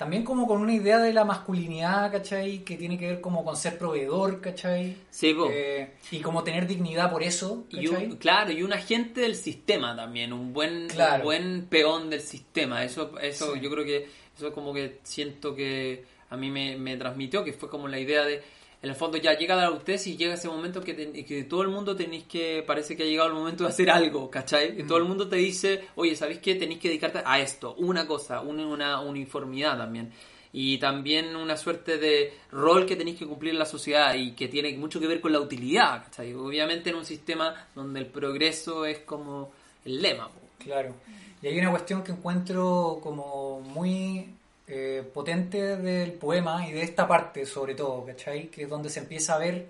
[0.00, 2.60] También como con una idea de la masculinidad, ¿cachai?
[2.64, 4.96] Que tiene que ver como con ser proveedor, ¿cachai?
[5.10, 5.36] Sí.
[5.52, 7.86] Eh, y como tener dignidad por eso, Y
[8.16, 11.16] claro, y un agente del sistema también, un buen, Claro.
[11.18, 12.82] un buen peón del sistema.
[12.82, 13.60] Eso, eso Sí.
[13.60, 17.68] yo creo que, eso como que siento que a mí me, me transmitió, que fue
[17.68, 18.42] como la idea de,
[18.82, 21.62] en el fondo ya llega la adultez y llega ese momento que, te- que todo
[21.62, 24.76] el mundo tenéis que, parece que ha llegado el momento de hacer algo, ¿cachai?
[24.86, 26.54] Todo el mundo te dice, oye, ¿sabéis qué?
[26.54, 30.10] Tenéis que dedicarte a esto, una cosa, una, una uniformidad también.
[30.52, 34.48] Y también una suerte de rol que tenéis que cumplir en la sociedad y que
[34.48, 36.34] tiene mucho que ver con la utilidad, ¿cachai?
[36.34, 39.52] Obviamente en un sistema donde el progreso es como
[39.84, 40.40] el lema, po.
[40.58, 40.94] Claro.
[41.42, 44.26] Y hay una cuestión que encuentro como muy
[44.72, 48.48] eh, potente del poema y de esta parte sobre todo, ¿cachai?
[48.48, 49.66] Que es donde se empieza a ver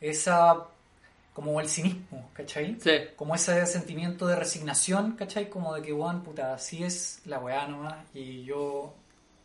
[0.00, 0.66] esa
[1.34, 2.76] como el cinismo, ¿cachai?
[2.80, 2.90] Sí.
[3.16, 5.48] Como ese sentimiento de resignación, ¿cachai?
[5.48, 8.92] Como de que, weón, puta, así es la weá nomás y yo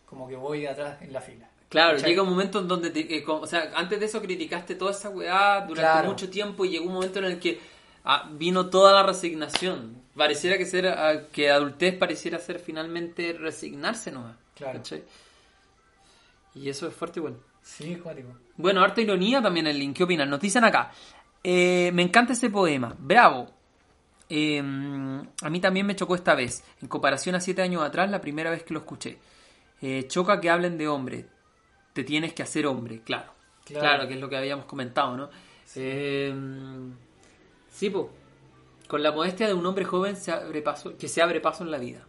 [0.05, 1.47] como que voy atrás en la fila.
[1.69, 2.09] Claro, ¿Cachai?
[2.09, 4.91] llega un momento en donde, te- eh, como- o sea, antes de eso criticaste toda
[4.91, 6.09] esa weá durante Claro.
[6.09, 7.59] mucho tiempo y llegó un momento en el que
[8.07, 9.95] ah, vino toda la resignación.
[10.15, 14.37] Pareciera que ser, ah, que adultez pareciera ser finalmente resignarse nomás.
[14.55, 14.79] Claro.
[14.79, 15.03] ¿cachai?
[16.55, 17.37] Y eso es fuerte igual.
[17.61, 18.29] Sí, es cuático.
[18.57, 19.95] Bueno, harta ironía también el link.
[19.97, 20.29] ¿Qué opinan?
[20.29, 20.91] Nos dicen acá.
[21.43, 22.95] eh, me encanta ese poema.
[22.97, 23.51] Bravo.
[24.29, 26.63] Eh, a mí también me chocó esta vez.
[26.81, 29.17] En comparación a siete años atrás, la primera vez que lo escuché.
[29.81, 31.25] Eh, choca que hablen de hombre.
[31.93, 33.33] Te tienes que hacer hombre, claro.
[33.65, 33.81] Claro.
[33.81, 35.29] Claro, que es lo que habíamos comentado, ¿no?
[35.75, 36.33] Eh,
[37.71, 38.11] sí, po.
[38.87, 41.71] Con la modestia de un hombre joven se abre paso, que se abre paso en
[41.71, 42.05] la vida.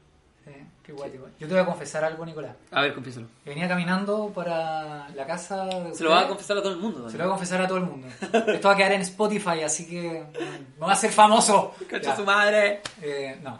[0.46, 0.52] Sí,
[0.84, 1.26] qué cuático.
[1.40, 2.54] Yo te voy a confesar algo, Nicolás.
[2.70, 3.26] A ver, confiésalo.
[3.44, 6.98] Venía caminando para la casa de Se lo va a confesar a todo el mundo.
[6.98, 7.18] Se también.
[7.18, 8.06] lo voy a confesar a todo el mundo.
[8.52, 11.74] Esto va a quedar en Spotify, así que mm, no va a ser famoso.
[11.88, 12.80] Cacha su madre.
[13.02, 13.58] Eh, no.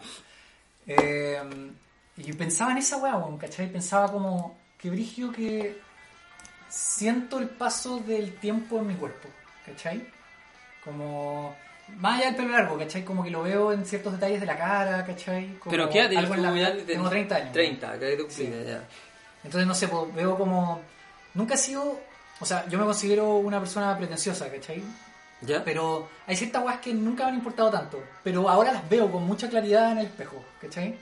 [0.87, 1.41] Eh,
[2.15, 3.69] y pensaba en esa weá, ¿cachai?
[3.69, 5.81] Pensaba como que brigio que
[6.69, 9.27] siento el paso del tiempo en mi cuerpo,
[9.65, 10.07] ¿cachai?
[10.85, 11.53] Como
[11.95, 13.03] más allá del pelo largo, ¿cachai?
[13.03, 15.55] Como que lo veo en ciertos detalles de la cara, ¿cachai?
[15.59, 17.53] Como Pero quédate, algo en la vida Tengo 30 años.
[17.53, 18.51] 30, que tú Sí.
[18.65, 18.83] ya.
[19.43, 20.81] Entonces, no sé, pues, veo como...
[21.33, 21.99] Nunca he sido...
[22.39, 24.83] O sea, yo me considero una persona pretenciosa, ¿cachai?
[25.41, 25.63] ¿Ya?
[25.63, 28.03] Pero hay ciertas weas que nunca me han importado tanto.
[28.23, 30.95] Pero ahora las veo con mucha claridad en el espejo, ¿cachai?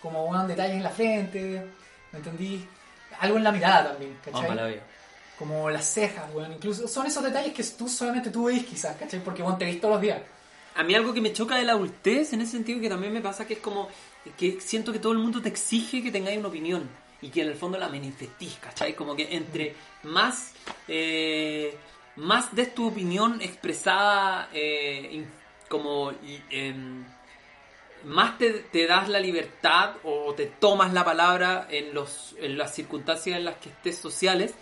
[0.00, 1.66] Como bueno, detalles en la frente,
[2.10, 2.66] ¿me entendí?
[3.20, 4.54] Algo en la mirada también, ¿cachai?
[4.54, 4.80] Veo.
[5.42, 6.52] Como las cejas, weón.
[6.52, 9.18] Incluso son esos detalles que tú solamente tú veis quizás, ¿cachai?
[9.24, 10.22] Porque bueno, te veis todos los días.
[10.76, 13.20] A mí algo que me choca de la adultez, en ese sentido que también me
[13.20, 13.88] pasa, que es como
[14.38, 16.88] que siento que todo el mundo te exige que tengáis una opinión
[17.20, 18.94] y que en el fondo la manifestís, ¿cachai?
[18.94, 19.74] Como que entre
[20.04, 20.52] más,
[20.86, 21.76] eh,
[22.14, 25.24] más des tu opinión expresada, eh,
[25.68, 26.12] como
[26.50, 27.04] em,
[28.04, 32.74] más te, te das la libertad o te tomas la palabra en, los, en las
[32.74, 34.54] circunstancias en las que estés sociales,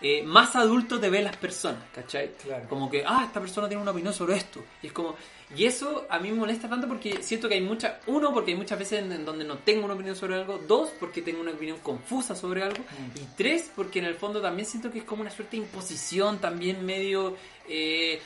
[0.00, 2.32] eh, más adulto te ven las personas, ¿cachai?
[2.34, 2.68] Claro.
[2.68, 4.64] Como que, ah, esta persona tiene una opinión sobre esto.
[4.80, 5.16] Y es como,
[5.56, 8.56] y eso a mí me molesta tanto porque siento que hay muchas, uno, porque hay
[8.56, 11.50] muchas veces en, en donde no tengo una opinión sobre algo, dos, porque tengo una
[11.50, 12.84] opinión confusa sobre algo,
[13.16, 16.38] y tres, porque en el fondo también siento que es como una suerte de imposición
[16.38, 17.36] también medio...
[17.68, 18.20] Eh,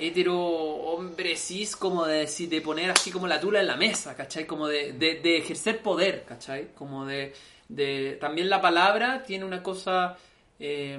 [0.00, 4.46] hetero hombre cis como de de poner así como la tula en la mesa ¿cachai?
[4.46, 6.68] como de, de, de ejercer poder ¿cachai?
[6.74, 7.32] como de,
[7.68, 10.16] de también la palabra tiene una cosa
[10.58, 10.98] eh,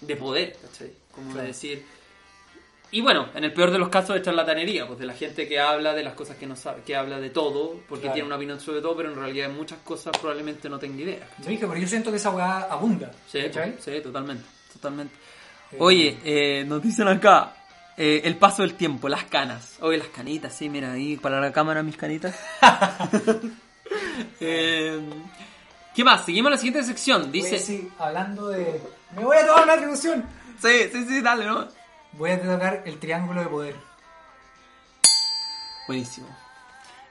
[0.00, 0.90] de poder ¿cachai?
[1.12, 1.42] como Claro.
[1.42, 1.84] de decir
[2.92, 5.58] y bueno, en el peor de los casos de charlatanería, pues de la gente que
[5.58, 8.14] habla de las cosas que no sabe, que habla de todo, porque Claro.
[8.14, 11.28] tiene una opinión sobre todo, pero en realidad en muchas cosas probablemente no tenga idea.
[11.38, 13.10] Dije, pero yo siento que esa weá abunda.
[13.30, 15.14] Sí, pues, sí, totalmente, totalmente.
[15.72, 17.56] Eh, Oye, eh, nos dicen acá
[17.96, 19.76] eh, el paso del tiempo, las canas.
[19.80, 22.38] Oye, las canitas, sí, mira ahí para la cámara mis canitas.
[24.40, 25.00] Eh,
[25.94, 26.24] ¿Qué más?
[26.24, 27.30] Seguimos a la siguiente sección.
[27.30, 27.54] Dice.
[27.54, 28.80] Oye, sí, hablando de...
[29.14, 30.24] Me voy a tomar una atribución.
[30.60, 31.68] Sí, sí, sí, dale, ¿no?
[32.12, 33.76] Voy a tocar el triángulo de poder.
[35.86, 36.28] Buenísimo.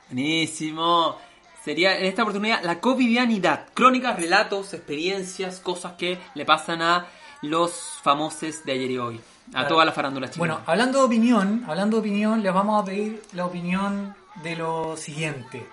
[0.08, 1.18] Buenísimo.
[1.64, 3.68] Sería en esta oportunidad la covidianidad.
[3.74, 7.08] Crónicas, relatos, experiencias, cosas que le pasan a
[7.42, 9.22] los famosos de ayer y hoy.
[9.50, 9.68] A Claro.
[9.68, 10.56] toda la farándula chilena.
[10.56, 14.98] Bueno, hablando de opinión, hablando de opinión, les vamos a pedir la opinión de lo
[14.98, 15.68] siguiente.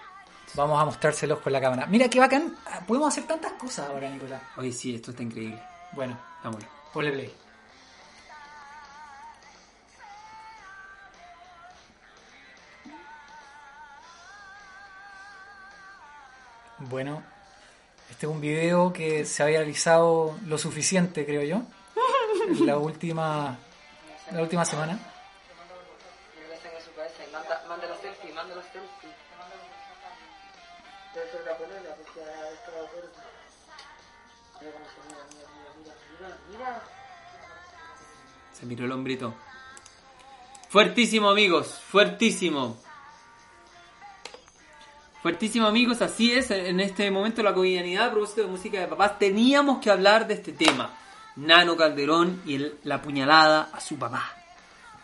[0.55, 1.87] Vamos a mostrárselos con la cámara.
[1.87, 2.55] Mira qué bacán.
[2.87, 4.43] Podemos hacer tantas cosas ahora, Nicolás.
[4.59, 5.61] Oye, sí, esto está increíble.
[5.93, 6.67] Bueno, Vámonos.
[6.93, 7.33] ponle play.
[16.79, 17.23] Bueno,
[18.11, 21.63] Este es un video que se había realizado lo suficiente, creo yo,
[22.61, 23.59] la última,
[24.31, 24.99] la última semana.
[38.53, 39.35] Se miró el hombrito.
[40.69, 42.77] Fuertísimo, amigos, fuertísimo.
[45.23, 46.51] Fuertísimo, amigos, así es.
[46.51, 50.35] En este momento la cotidianidad, a propósito de música de papás, teníamos que hablar de
[50.35, 50.97] este tema.
[51.37, 54.37] Nano Calderón y el- la puñalada a su papá.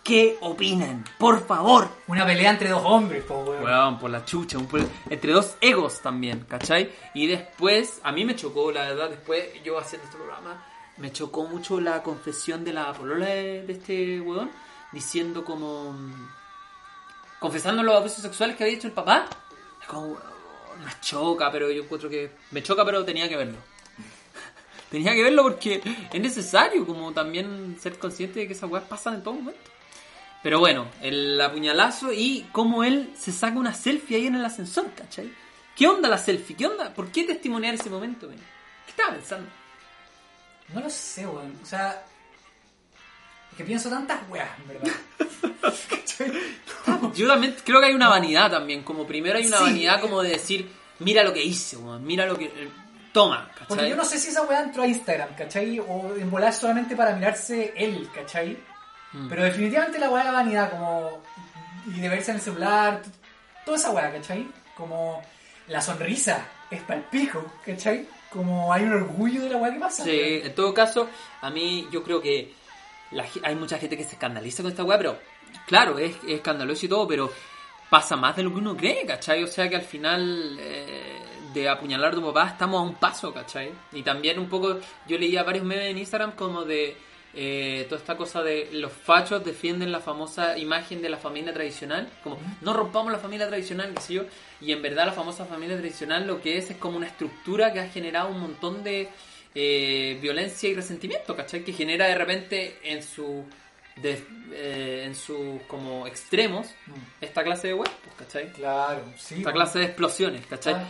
[0.04, 1.04] ¿Qué opinan?
[1.18, 1.88] Por favor.
[2.06, 3.62] Una pelea entre dos hombres, po, weón.
[3.64, 6.90] Weón, por la chucha, un por- entre dos egos también, ¿cachai?
[7.14, 10.64] Y después, a mí me chocó, la verdad, después yo haciendo este programa,
[10.96, 14.50] me chocó mucho la confesión de la polola de, de este weón,
[14.92, 15.92] diciendo como...
[15.92, 16.28] mm,
[17.38, 19.26] confesando los abusos sexuales que había hecho el papá.
[19.80, 22.30] Es como, weón, me choca, pero yo encuentro que...
[22.50, 23.58] Me choca, pero tenía que verlo.
[24.90, 25.82] Tenía que verlo porque
[26.12, 29.60] es necesario como también ser consciente de que esas weas pasan en todo momento.
[30.42, 34.90] Pero bueno, el apuñalazo y cómo él se saca una selfie ahí en el ascensor,
[34.94, 35.30] ¿cachai?
[35.76, 36.56] ¿Qué onda la selfie?
[36.56, 36.94] ¿Qué onda?
[36.94, 38.38] ¿Por qué testimoniar ese momento, men?
[38.84, 39.48] ¿Qué estaba pensando?
[40.72, 41.56] No lo sé, weón.
[41.62, 42.04] O sea,
[43.50, 44.92] es que pienso tantas weas, en verdad.
[47.14, 49.64] Yo también creo que hay una vanidad también, como primero hay una Sí.
[49.64, 50.68] vanidad como de decir,
[51.00, 52.50] mira lo que hice, weón, mira lo que...
[53.12, 53.66] toma, ¿cachai?
[53.68, 55.78] Porque yo no sé si esa weá entró a Instagram, ¿cachai?
[55.80, 58.58] O en volar solamente para mirarse él, ¿cachai?
[59.12, 59.28] Mm.
[59.28, 61.22] Pero definitivamente la weá de la vanidad, como.
[61.86, 63.02] Y de verse en el celular,
[63.64, 64.46] toda esa weá, ¿cachai?
[64.76, 65.22] Como
[65.68, 68.06] la sonrisa es para el pico, ¿cachai?
[68.30, 70.04] Como hay un orgullo de la weá que pasa.
[70.04, 71.08] Sí, en todo caso,
[71.40, 72.52] a mí yo creo que
[73.10, 75.18] la hay mucha gente que se escandaliza con esta weá, pero
[75.66, 77.32] claro, es, es escandaloso y todo, pero
[77.88, 79.42] pasa más de lo que uno cree, ¿cachai?
[79.42, 83.32] O sea que al final eh, de apuñalar a tu papá estamos a un paso,
[83.32, 83.70] ¿cachai?
[83.92, 86.96] Y también un poco, yo leía varios memes en Instagram como de
[87.34, 92.08] eh, toda esta cosa de los fachos defienden la famosa imagen de la familia tradicional,
[92.24, 94.22] como no rompamos la familia tradicional, qué sé yo,
[94.60, 97.80] y en verdad la famosa familia tradicional lo que es es como una estructura que
[97.80, 99.08] ha generado un montón de
[99.54, 101.64] eh, violencia y resentimiento, ¿cachai?
[101.64, 103.44] Que genera de repente en su
[103.96, 104.22] de-
[104.52, 106.92] eh, en sus como extremos Mm.
[107.20, 108.52] esta clase de web, ¿cachai?
[108.52, 109.36] Claro, sí.
[109.38, 110.74] Esta clase de explosiones, ¿cachai?
[110.74, 110.84] Ah,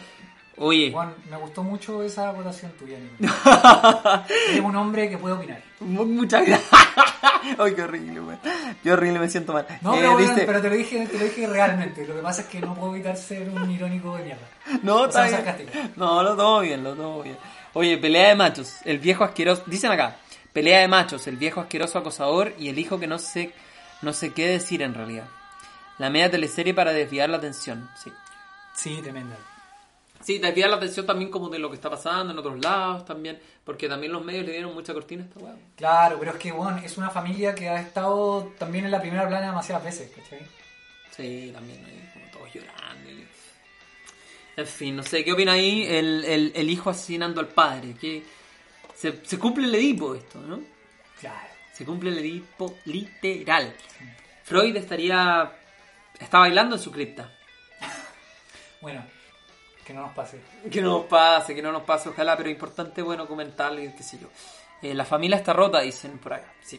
[0.61, 3.33] Oye, Juan, me gustó mucho esa votación tuya, Nico.
[4.49, 5.63] Eres un hombre que puede opinar.
[5.81, 6.69] mu- muchas gracias.
[7.59, 8.39] Ay, qué horrible, weón.
[8.83, 9.67] Qué horrible, me siento mal.
[9.83, 12.07] No, Eh, pero, dice- pero te lo dije, te lo dije realmente.
[12.07, 14.47] Lo que pasa es que no puedo evitar ser un irónico de mierda.
[14.83, 15.45] No, O está bien.
[15.97, 17.37] No, lo tomo bien, lo tomo bien.
[17.75, 19.63] Oye, pelea de machos, el viejo asqueroso.
[19.67, 20.17] Dicen acá,
[20.53, 23.53] pelea de machos, el viejo asqueroso acosador y el hijo que no sé,
[24.03, 25.27] no sé qué decir en realidad.
[25.99, 28.13] La media teleserie para desviar la atención, sí.
[28.75, 29.37] Sí, tremenda.
[30.23, 33.41] Sí, desviar la atención también como de lo que está pasando en otros lados también,
[33.64, 35.55] porque también los medios le dieron mucha cortina a esta weá.
[35.77, 39.27] Claro, pero es que, bueno, es una familia que ha estado también en la primera
[39.29, 40.41] plana demasiadas veces, ¿cachai?
[41.16, 43.11] Sí, también ahí como todos llorando.
[43.11, 43.27] y-
[44.57, 47.95] En fin, no sé, ¿qué opina ahí el, el, el hijo asesinando al padre?
[47.95, 48.25] Que
[48.95, 50.61] se, se cumple el Edipo esto, ¿no?
[51.21, 51.49] Claro.
[51.73, 53.73] Se cumple el Edipo literal.
[54.43, 55.53] Freud estaría...
[56.19, 57.33] está bailando en su cripta.
[58.81, 59.05] Bueno,
[59.89, 60.39] que no nos pase.
[60.70, 64.18] Que no nos pase, que no nos pase, ojalá, pero importante, bueno, comentarle, qué sé
[64.18, 64.28] yo.
[64.82, 66.78] Eh, la familia está rota, dicen por acá, sí.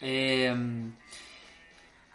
[0.00, 0.52] Eh,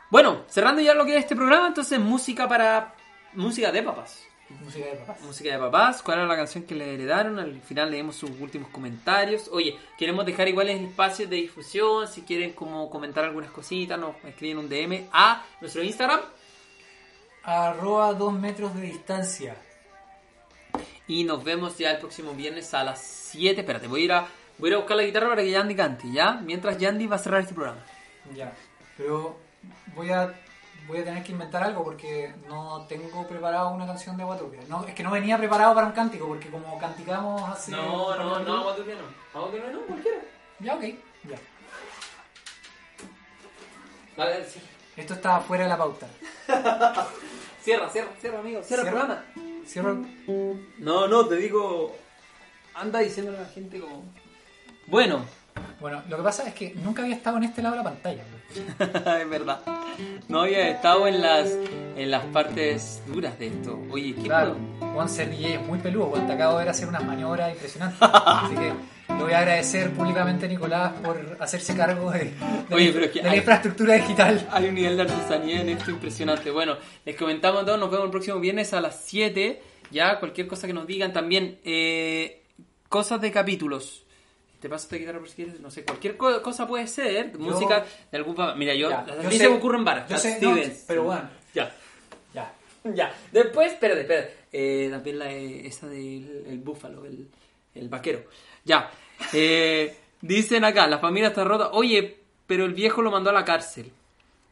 [0.09, 2.93] bueno, cerrando ya lo que es este programa, entonces música para...
[3.31, 4.21] música de papás.
[4.49, 5.21] Música de papás.
[5.21, 8.67] Música de papás, cuál era la canción que le heredaron, al final leemos sus últimos
[8.67, 9.47] comentarios.
[9.49, 14.17] Oye, queremos dejar igual el espacio de difusión, si quieren como comentar algunas cositas, nos
[14.25, 16.19] escriben un DM a nuestro Instagram
[17.43, 19.55] Arroba dos metros de distancia.
[21.07, 23.61] Y nos vemos ya el próximo viernes a las 7.
[23.61, 24.27] Espérate, voy a ir a,
[24.57, 26.33] voy a, ir a buscar la guitarra para que Yandy cante, ¿ya?
[26.33, 27.81] Mientras Yandy va a cerrar este programa.
[28.35, 28.53] Ya.
[28.97, 29.37] Pero
[29.95, 30.33] voy a
[30.87, 34.61] voy a tener que inventar algo porque no tengo preparado una canción de Guatopia.
[34.67, 37.71] No, es que no venía preparado para un cántico porque como canticamos hace...
[37.71, 38.63] Guatulio no.
[38.63, 40.17] Guatulio no, cualquiera.
[40.59, 40.83] Ya, ok.
[41.23, 41.37] Ya.
[44.17, 44.67] Dale, cierra.
[44.95, 46.07] Esto está fuera de la pauta.
[47.63, 48.61] Cierra, cierra, cierra, amigo.
[48.61, 49.05] Cierra el Cierra.
[49.07, 49.25] programa.
[49.65, 50.05] Cierro.
[50.79, 51.95] No, no, te digo.
[52.75, 54.03] Anda diciéndole a la gente como.
[54.87, 55.25] Bueno,
[55.79, 58.23] Bueno, lo que pasa es que nunca había estado en este lado de la pantalla.
[59.21, 59.59] es verdad.
[60.27, 61.49] No había estado en las
[61.95, 63.79] en las partes duras de esto.
[63.91, 64.55] Oye, ¿qué Claro?
[64.93, 67.99] Juan ser DJ es muy peludo, Juan te acabo de ver hacer unas maniobras impresionantes.
[68.01, 68.73] Así que
[69.09, 72.25] le voy a agradecer públicamente a Nicolás por hacerse cargo de,
[72.69, 74.47] de Oye, la- pero es que de la hay- infraestructura digital.
[74.51, 76.49] Hay un nivel de artesanía en esto impresionante.
[76.51, 79.61] Bueno, les comentamos a todos, nos vemos el próximo viernes a las 7.
[79.91, 81.59] Ya, cualquier cosa que nos digan también.
[81.63, 82.41] Eh,
[82.89, 84.03] cosas de capítulos.
[84.59, 87.83] Te paso esta guitarra por si quieres, no sé, cualquier co- cosa puede ser, música
[88.11, 88.35] de algún...
[88.57, 90.07] Mira, yo, Ya, yo sé- se me ocurren varias.
[90.09, 90.55] yo sé, no,
[90.87, 91.29] pero bueno.
[91.53, 91.69] Ya.
[92.33, 92.53] Ya.
[92.85, 94.33] Ya, después, espérate, espérate.
[94.53, 97.27] Eh, también la eh, esa del el búfalo, el,
[97.75, 98.23] el vaquero.
[98.65, 98.89] Ya.
[99.33, 101.69] Eh, dicen acá, la familia está rota.
[101.73, 103.91] Oye, pero el viejo lo mandó a la cárcel.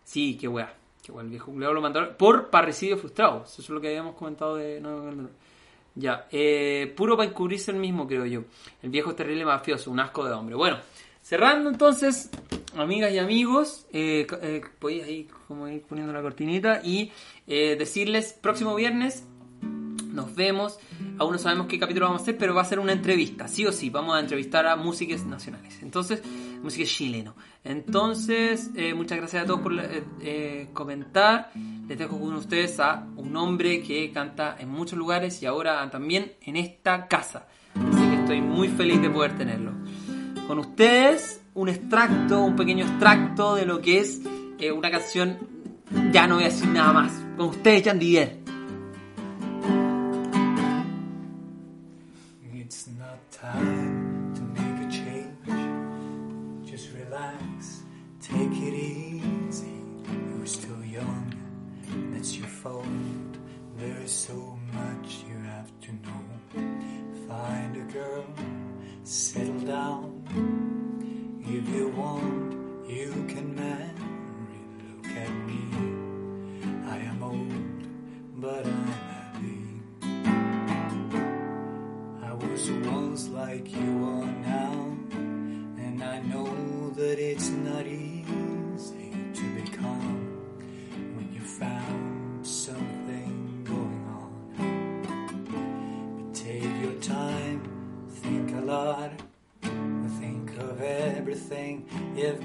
[0.03, 0.73] Sí, qué weá.
[1.03, 3.43] Qué weá, el viejo lo mandó a- por parricidio frustrado.
[3.45, 4.81] Eso es lo que habíamos comentado de.
[5.95, 8.43] Ya, eh, puro para encubrirse el mismo, creo yo.
[8.81, 10.55] El viejo es terrible mafioso, un asco de hombre.
[10.55, 10.77] Bueno,
[11.21, 12.29] cerrando entonces,
[12.77, 14.61] amigas y amigos, eh, eh,
[15.03, 17.11] ahí como ir poniendo la cortinita y
[17.45, 19.25] eh, decirles, próximo viernes
[20.11, 20.77] nos vemos.
[21.17, 23.65] Aún no sabemos qué capítulo vamos a hacer, pero va a ser una entrevista, sí
[23.65, 23.89] o sí.
[23.89, 25.81] Vamos a entrevistar a músicos nacionales.
[25.81, 26.21] Entonces,
[26.61, 27.35] música chileno.
[27.63, 31.51] Entonces, eh, muchas gracias a todos por eh, eh, comentar.
[31.87, 36.33] Les dejo con ustedes a un hombre que canta en muchos lugares y ahora también
[36.41, 37.47] en esta casa.
[37.75, 39.71] Así que estoy muy feliz de poder tenerlo.
[40.47, 44.21] Con ustedes, un extracto, un pequeño extracto de lo que es
[44.59, 45.37] eh, una canción.
[46.11, 47.11] Ya no voy a decir nada más.
[47.37, 47.99] Con ustedes, Jan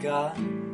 [0.09, 0.66] 啊。